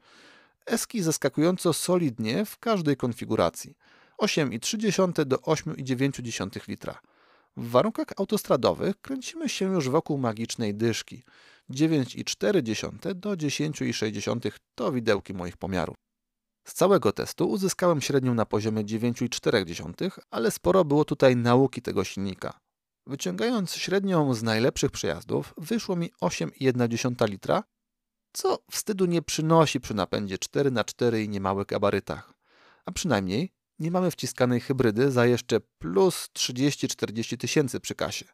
Eski 0.67 1.03
zaskakująco 1.03 1.73
solidnie 1.73 2.45
w 2.45 2.59
każdej 2.59 2.97
konfiguracji. 2.97 3.75
8,3 4.19 5.25
do 5.25 5.37
8,9 5.37 6.69
litra. 6.69 7.01
W 7.57 7.71
warunkach 7.71 8.07
autostradowych 8.17 9.01
kręcimy 9.01 9.49
się 9.49 9.73
już 9.73 9.89
wokół 9.89 10.19
magicznej 10.19 10.75
dyszki. 10.75 11.23
9,4 11.71 13.15
do 13.15 13.31
10,6 13.31 14.53
to 14.75 14.93
widełki 14.93 15.35
moich 15.35 15.57
pomiarów. 15.57 16.10
Z 16.65 16.75
całego 16.75 17.13
testu 17.13 17.51
uzyskałem 17.51 18.01
średnią 18.01 18.35
na 18.35 18.47
poziomie 18.47 18.85
9,4, 18.85 20.11
ale 20.31 20.51
sporo 20.51 20.85
było 20.85 21.05
tutaj 21.05 21.37
nauki 21.37 21.83
tego 21.83 22.05
silnika. 22.05 22.61
Wyciągając 23.07 23.75
średnią 23.75 24.35
z 24.35 24.43
najlepszych 24.43 24.91
przejazdów, 24.91 25.55
wyszło 25.59 25.97
mi 25.97 26.11
8,1 26.23 27.29
litra, 27.29 27.63
co 28.33 28.59
wstydu 28.71 29.07
nie 29.07 29.23
przynosi 29.23 29.81
przy 29.81 29.95
napędzie 29.95 30.37
4x4 30.37 31.23
i 31.23 31.29
niemałych 31.29 31.67
gabarytach. 31.67 32.33
A 32.85 32.93
przynajmniej 32.93 33.53
nie 33.79 33.91
mamy 33.91 34.11
wciskanej 34.11 34.61
hybrydy 34.61 35.11
za 35.11 35.27
jeszcze 35.27 35.61
plus 35.79 36.29
30-40 36.39 37.37
tysięcy 37.37 37.81
przy 37.81 37.95
kasie. 37.95 38.25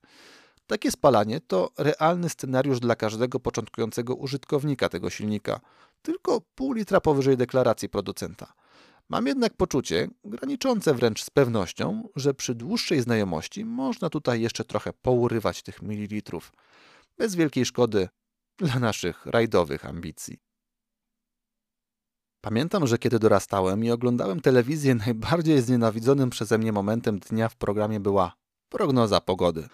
Takie 0.67 0.91
spalanie 0.91 1.41
to 1.41 1.71
realny 1.79 2.29
scenariusz 2.29 2.81
dla 2.81 2.97
każdego 2.97 3.41
początkującego 3.41 4.15
użytkownika 4.15 4.89
tego 4.89 5.11
silnika, 5.11 5.61
tylko 6.07 6.41
pół 6.55 6.73
litra 6.73 7.01
powyżej 7.01 7.37
deklaracji 7.37 7.89
producenta. 7.89 8.53
Mam 9.09 9.27
jednak 9.27 9.57
poczucie, 9.57 10.09
graniczące 10.25 10.95
wręcz 10.95 11.23
z 11.25 11.31
pewnością, 11.31 12.09
że 12.17 12.35
przy 12.35 12.55
dłuższej 12.55 13.01
znajomości 13.01 13.65
można 13.65 14.11
tutaj 14.11 14.41
jeszcze 14.41 14.65
trochę 14.65 14.93
pourywać 14.93 15.63
tych 15.63 15.83
mililitrów, 15.83 16.53
bez 17.19 17.35
wielkiej 17.35 17.65
szkody 17.65 18.09
dla 18.59 18.79
naszych 18.79 19.27
rajdowych 19.27 19.87
ambicji. 19.87 20.39
Pamiętam, 22.41 22.87
że 22.87 22.99
kiedy 22.99 23.19
dorastałem 23.19 23.85
i 23.85 23.91
oglądałem 23.91 24.41
telewizję, 24.41 24.95
najbardziej 25.07 25.63
znienawidzonym 25.63 26.31
przeze 26.31 26.59
mnie 26.59 26.73
momentem 26.73 27.19
dnia 27.19 27.49
w 27.49 27.57
programie 27.57 28.01
była 28.01 28.37
prognoza 28.69 29.21
pogody. 29.21 29.69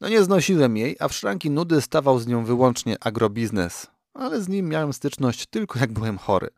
No 0.00 0.08
nie 0.08 0.22
znosiłem 0.22 0.76
jej, 0.76 0.96
a 1.00 1.08
w 1.08 1.14
szranki 1.14 1.50
nudy 1.50 1.80
stawał 1.80 2.18
z 2.18 2.26
nią 2.26 2.44
wyłącznie 2.44 2.96
agrobiznes, 3.00 3.86
ale 4.18 4.42
z 4.42 4.48
nim 4.48 4.68
miałem 4.68 4.92
styczność 4.92 5.46
tylko 5.46 5.78
jak 5.78 5.92
byłem 5.92 6.18
chory. 6.18 6.48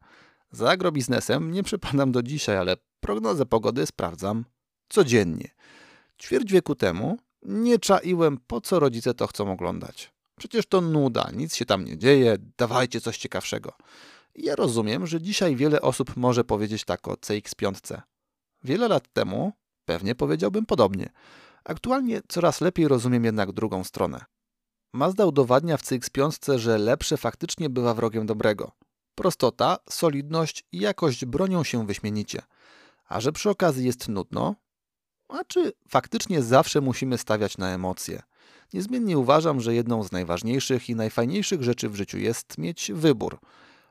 Za 0.51 0.71
agrobiznesem 0.71 1.51
nie 1.51 1.63
przypadam 1.63 2.13
do 2.13 2.23
dzisiaj, 2.23 2.57
ale 2.57 2.77
prognozę 3.01 3.47
pogody 3.47 3.87
sprawdzam 3.87 4.45
codziennie. 4.89 5.49
Ćwierć 6.23 6.53
wieku 6.53 6.75
temu 6.75 7.19
nie 7.43 7.79
czaiłem, 7.79 8.39
po 8.47 8.61
co 8.61 8.81
rodzice 8.81 9.15
to 9.15 9.27
chcą 9.27 9.53
oglądać. 9.53 10.13
Przecież 10.39 10.67
to 10.67 10.81
nuda, 10.81 11.31
nic 11.33 11.55
się 11.55 11.67
tam 11.67 11.85
nie 11.85 11.99
dzieje, 11.99 12.37
dawajcie 12.59 13.01
coś 13.01 13.19
ciekawszego. 13.19 13.73
Ja 14.35 14.57
rozumiem, 14.57 15.07
że 15.07 15.21
dzisiaj 15.21 15.57
wiele 15.57 15.81
osób 15.81 16.17
może 16.17 16.45
powiedzieć 16.45 16.85
tak 16.85 17.09
o 17.09 17.15
CX-5. 17.15 18.01
Wiele 18.65 18.89
lat 18.89 19.13
temu 19.13 19.53
pewnie 19.85 20.15
powiedziałbym 20.15 20.67
podobnie. 20.67 21.11
Aktualnie 21.65 22.21
coraz 22.29 22.61
lepiej 22.61 22.89
rozumiem 22.89 23.25
jednak 23.25 23.53
drugą 23.53 23.85
stronę. 23.85 24.25
Mazda 24.93 25.27
udowadnia 25.27 25.77
w 25.77 25.83
CX-5, 25.83 26.59
że 26.59 26.79
lepsze 26.79 27.17
faktycznie 27.17 27.71
bywa 27.71 27.95
wrogiem 27.95 28.27
dobrego. 28.27 28.73
Prostota, 29.15 29.79
solidność 29.91 30.65
i 30.73 30.79
jakość 30.79 31.25
bronią 31.25 31.65
się 31.65 31.87
wyśmienicie. 31.87 32.43
A 33.09 33.21
że 33.21 33.33
przy 33.33 33.51
okazji 33.51 33.87
jest 33.87 34.09
nudno, 34.09 34.55
a 35.29 35.45
czy 35.45 35.73
faktycznie 35.89 36.43
zawsze 36.43 36.81
musimy 36.81 37.19
stawiać 37.19 37.59
na 37.59 37.69
emocje? 37.69 38.23
Niezmiennie 38.73 39.19
uważam, 39.19 39.61
że 39.61 39.75
jedną 39.75 40.03
z 40.03 40.13
najważniejszych 40.13 40.89
i 40.89 40.95
najfajniejszych 40.95 41.63
rzeczy 41.63 41.89
w 41.89 41.97
życiu 41.97 42.19
jest 42.19 42.59
mieć 42.59 42.93
wybór. 42.95 43.39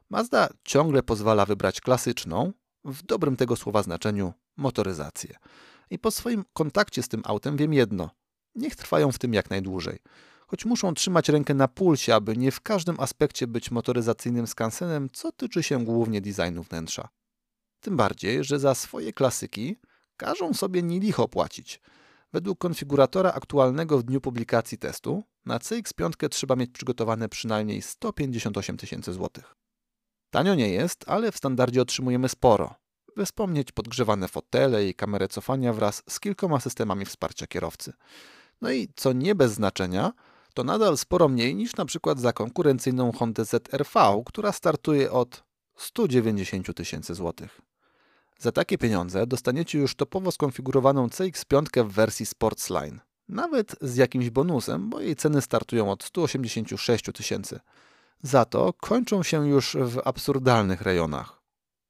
Mazda 0.10 0.50
ciągle 0.64 1.04
pozwala 1.04 1.46
wybrać 1.46 1.82
klasyczną, 1.82 2.54
w 2.86 3.04
dobrym 3.04 3.36
tego 3.36 3.56
słowa 3.56 3.84
znaczeniu, 3.84 4.34
motoryzację. 4.58 5.36
I 5.90 6.00
po 6.00 6.12
swoim 6.12 6.46
kontakcie 6.54 7.04
z 7.04 7.08
tym 7.08 7.22
autem 7.26 7.58
wiem 7.58 7.74
jedno: 7.74 8.10
niech 8.56 8.76
trwają 8.76 9.12
w 9.12 9.20
tym 9.20 9.34
jak 9.34 9.50
najdłużej. 9.50 10.00
Choć 10.50 10.66
muszą 10.66 10.94
trzymać 10.94 11.30
rękę 11.30 11.54
na 11.54 11.68
pulsie, 11.68 12.16
aby 12.16 12.38
nie 12.38 12.52
w 12.52 12.62
każdym 12.62 13.00
aspekcie 13.00 13.48
być 13.48 13.72
motoryzacyjnym 13.72 14.48
skansenem, 14.48 15.10
co 15.14 15.32
tyczy 15.32 15.64
się 15.64 15.86
głównie 15.86 16.22
designu 16.22 16.64
wnętrza. 16.64 17.10
Tym 17.80 17.98
bardziej, 17.98 18.44
że 18.44 18.60
za 18.60 18.76
swoje 18.76 19.14
klasyki 19.14 19.76
każą 20.18 20.54
sobie 20.54 20.84
nie 20.84 21.00
licho 21.00 21.28
płacić. 21.28 21.82
Według 22.34 22.60
konfiguratora 22.60 23.34
aktualnego 23.34 23.98
w 23.98 24.04
dniu 24.04 24.22
publikacji 24.22 24.78
testu, 24.78 25.24
na 25.46 25.58
CX5 25.58 26.30
trzeba 26.30 26.56
mieć 26.56 26.72
przygotowane 26.72 27.30
przynajmniej 27.30 27.82
158 27.82 28.78
tysięcy 28.78 29.14
złotych. 29.14 29.56
Tanio 30.30 30.56
nie 30.56 30.70
jest, 30.70 31.06
ale 31.08 31.32
w 31.32 31.38
standardzie 31.38 31.82
otrzymujemy 31.82 32.30
sporo. 32.30 32.76
Wspomnieć 33.26 33.72
podgrzewane 33.72 34.28
fotele 34.28 34.88
i 34.88 34.94
kamerę 34.94 35.28
cofania 35.28 35.74
wraz 35.74 36.04
z 36.10 36.20
kilkoma 36.20 36.60
systemami 36.60 37.06
wsparcia 37.06 37.48
kierowcy. 37.48 37.94
No 38.62 38.72
i 38.72 38.88
co 38.96 39.14
nie 39.14 39.36
bez 39.36 39.52
znaczenia, 39.52 40.14
to 40.54 40.64
nadal 40.64 40.98
sporo 40.98 41.30
mniej 41.30 41.56
niż 41.56 41.76
na 41.76 41.86
przykład 41.86 42.20
za 42.20 42.34
konkurencyjną 42.34 43.12
Honda 43.12 43.44
ZRV, 43.44 44.24
która 44.26 44.52
startuje 44.52 45.12
od 45.12 45.44
190 45.76 46.76
tysięcy 46.76 47.16
złotych. 47.16 47.62
Za 48.40 48.52
takie 48.52 48.78
pieniądze 48.78 49.28
dostaniecie 49.28 49.80
już 49.80 49.96
topowo 49.96 50.32
skonfigurowaną 50.32 51.08
CX-5 51.08 51.86
w 51.86 51.92
wersji 51.92 52.26
Sportsline. 52.26 53.00
Nawet 53.30 53.76
z 53.82 53.96
jakimś 53.96 54.30
bonusem, 54.30 54.90
bo 54.90 55.00
jej 55.00 55.16
ceny 55.16 55.42
startują 55.42 55.92
od 55.92 56.04
186 56.04 57.06
tysięcy. 57.14 57.60
Za 58.24 58.46
to 58.46 58.74
kończą 58.74 59.24
się 59.24 59.48
już 59.48 59.78
w 59.80 60.00
absurdalnych 60.06 60.82
rejonach. 60.82 61.42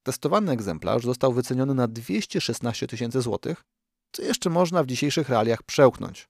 Testowany 0.03 0.51
egzemplarz 0.51 1.03
został 1.03 1.33
wyceniony 1.33 1.73
na 1.73 1.87
216 1.87 2.87
tysięcy 2.87 3.21
złotych, 3.21 3.63
co 4.11 4.21
jeszcze 4.21 4.49
można 4.49 4.83
w 4.83 4.87
dzisiejszych 4.87 5.29
realiach 5.29 5.63
przełknąć. 5.63 6.29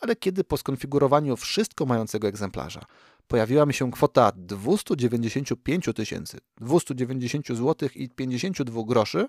Ale 0.00 0.16
kiedy 0.16 0.44
po 0.44 0.56
skonfigurowaniu 0.56 1.36
wszystko 1.36 1.86
mającego 1.86 2.28
egzemplarza 2.28 2.84
pojawiła 3.28 3.66
mi 3.66 3.74
się 3.74 3.90
kwota 3.90 4.32
295 4.36 5.88
tysięcy, 5.94 6.38
290 6.56 7.48
zł 7.48 7.88
i 7.94 8.08
52 8.08 8.82
groszy, 8.86 9.28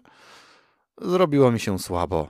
zrobiło 1.02 1.52
mi 1.52 1.60
się 1.60 1.80
słabo. 1.80 2.30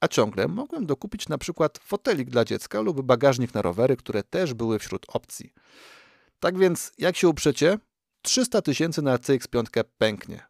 A 0.00 0.08
ciągle 0.08 0.48
mogłem 0.48 0.86
dokupić 0.86 1.28
na 1.28 1.38
przykład 1.38 1.78
fotelik 1.78 2.30
dla 2.30 2.44
dziecka 2.44 2.80
lub 2.80 3.02
bagażnik 3.02 3.54
na 3.54 3.62
rowery, 3.62 3.96
które 3.96 4.22
też 4.22 4.54
były 4.54 4.78
wśród 4.78 5.06
opcji. 5.08 5.52
Tak 6.40 6.58
więc, 6.58 6.92
jak 6.98 7.16
się 7.16 7.28
uprzecie, 7.28 7.78
300 8.22 8.62
tysięcy 8.62 9.02
na 9.02 9.16
CX-5 9.16 9.84
pęknie. 9.98 10.46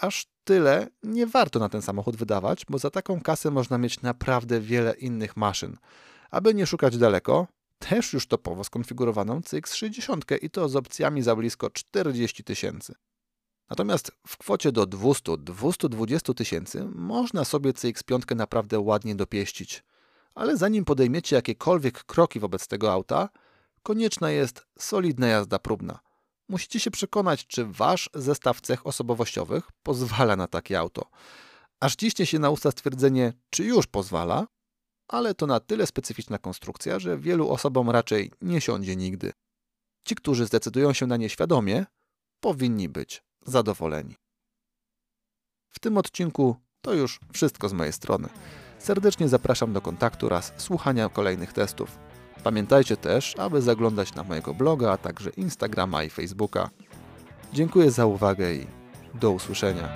Aż 0.00 0.26
tyle 0.44 0.88
nie 1.02 1.26
warto 1.26 1.58
na 1.58 1.68
ten 1.68 1.82
samochód 1.82 2.16
wydawać, 2.16 2.64
bo 2.68 2.78
za 2.78 2.90
taką 2.90 3.20
kasę 3.20 3.50
można 3.50 3.78
mieć 3.78 4.02
naprawdę 4.02 4.60
wiele 4.60 4.94
innych 4.94 5.36
maszyn. 5.36 5.76
Aby 6.30 6.54
nie 6.54 6.66
szukać 6.66 6.98
daleko, 6.98 7.46
też 7.78 8.12
już 8.12 8.26
topowo 8.26 8.64
skonfigurowaną 8.64 9.40
CX-60 9.40 10.38
i 10.42 10.50
to 10.50 10.68
z 10.68 10.76
opcjami 10.76 11.22
za 11.22 11.36
blisko 11.36 11.70
40 11.70 12.44
tysięcy. 12.44 12.94
Natomiast 13.70 14.12
w 14.26 14.36
kwocie 14.36 14.72
do 14.72 14.84
200-220 14.84 16.34
tysięcy 16.34 16.84
można 16.94 17.44
sobie 17.44 17.72
CX-5 17.72 18.36
naprawdę 18.36 18.80
ładnie 18.80 19.14
dopieścić. 19.14 19.84
Ale 20.34 20.56
zanim 20.56 20.84
podejmiecie 20.84 21.36
jakiekolwiek 21.36 22.04
kroki 22.04 22.40
wobec 22.40 22.68
tego 22.68 22.92
auta, 22.92 23.28
konieczna 23.82 24.30
jest 24.30 24.66
solidna 24.78 25.26
jazda 25.26 25.58
próbna. 25.58 25.98
Musicie 26.48 26.80
się 26.80 26.90
przekonać, 26.90 27.46
czy 27.46 27.64
wasz 27.64 28.10
zestaw 28.14 28.60
cech 28.60 28.86
osobowościowych 28.86 29.70
pozwala 29.82 30.36
na 30.36 30.46
takie 30.46 30.78
auto. 30.78 31.10
Aż 31.80 31.96
ciśnie 31.96 32.26
się 32.26 32.38
na 32.38 32.50
usta 32.50 32.70
stwierdzenie, 32.70 33.32
czy 33.50 33.64
już 33.64 33.86
pozwala, 33.86 34.46
ale 35.08 35.34
to 35.34 35.46
na 35.46 35.60
tyle 35.60 35.86
specyficzna 35.86 36.38
konstrukcja, 36.38 36.98
że 36.98 37.18
wielu 37.18 37.50
osobom 37.50 37.90
raczej 37.90 38.30
nie 38.42 38.60
siądzie 38.60 38.96
nigdy. 38.96 39.32
Ci, 40.04 40.14
którzy 40.14 40.46
zdecydują 40.46 40.92
się 40.92 41.06
na 41.06 41.16
nie 41.16 41.28
świadomie, 41.28 41.86
powinni 42.40 42.88
być 42.88 43.22
zadowoleni. 43.46 44.16
W 45.70 45.78
tym 45.78 45.98
odcinku 45.98 46.56
to 46.80 46.94
już 46.94 47.20
wszystko 47.32 47.68
z 47.68 47.72
mojej 47.72 47.92
strony. 47.92 48.28
Serdecznie 48.78 49.28
zapraszam 49.28 49.72
do 49.72 49.80
kontaktu 49.80 50.26
oraz 50.26 50.52
słuchania 50.56 51.08
kolejnych 51.08 51.52
testów. 51.52 51.98
Pamiętajcie 52.44 52.96
też, 52.96 53.34
aby 53.38 53.62
zaglądać 53.62 54.14
na 54.14 54.22
mojego 54.22 54.54
bloga, 54.54 54.92
a 54.92 54.98
także 54.98 55.30
Instagrama 55.30 56.02
i 56.02 56.10
Facebooka. 56.10 56.70
Dziękuję 57.52 57.90
za 57.90 58.06
uwagę 58.06 58.54
i 58.54 58.66
do 59.14 59.30
usłyszenia. 59.30 59.88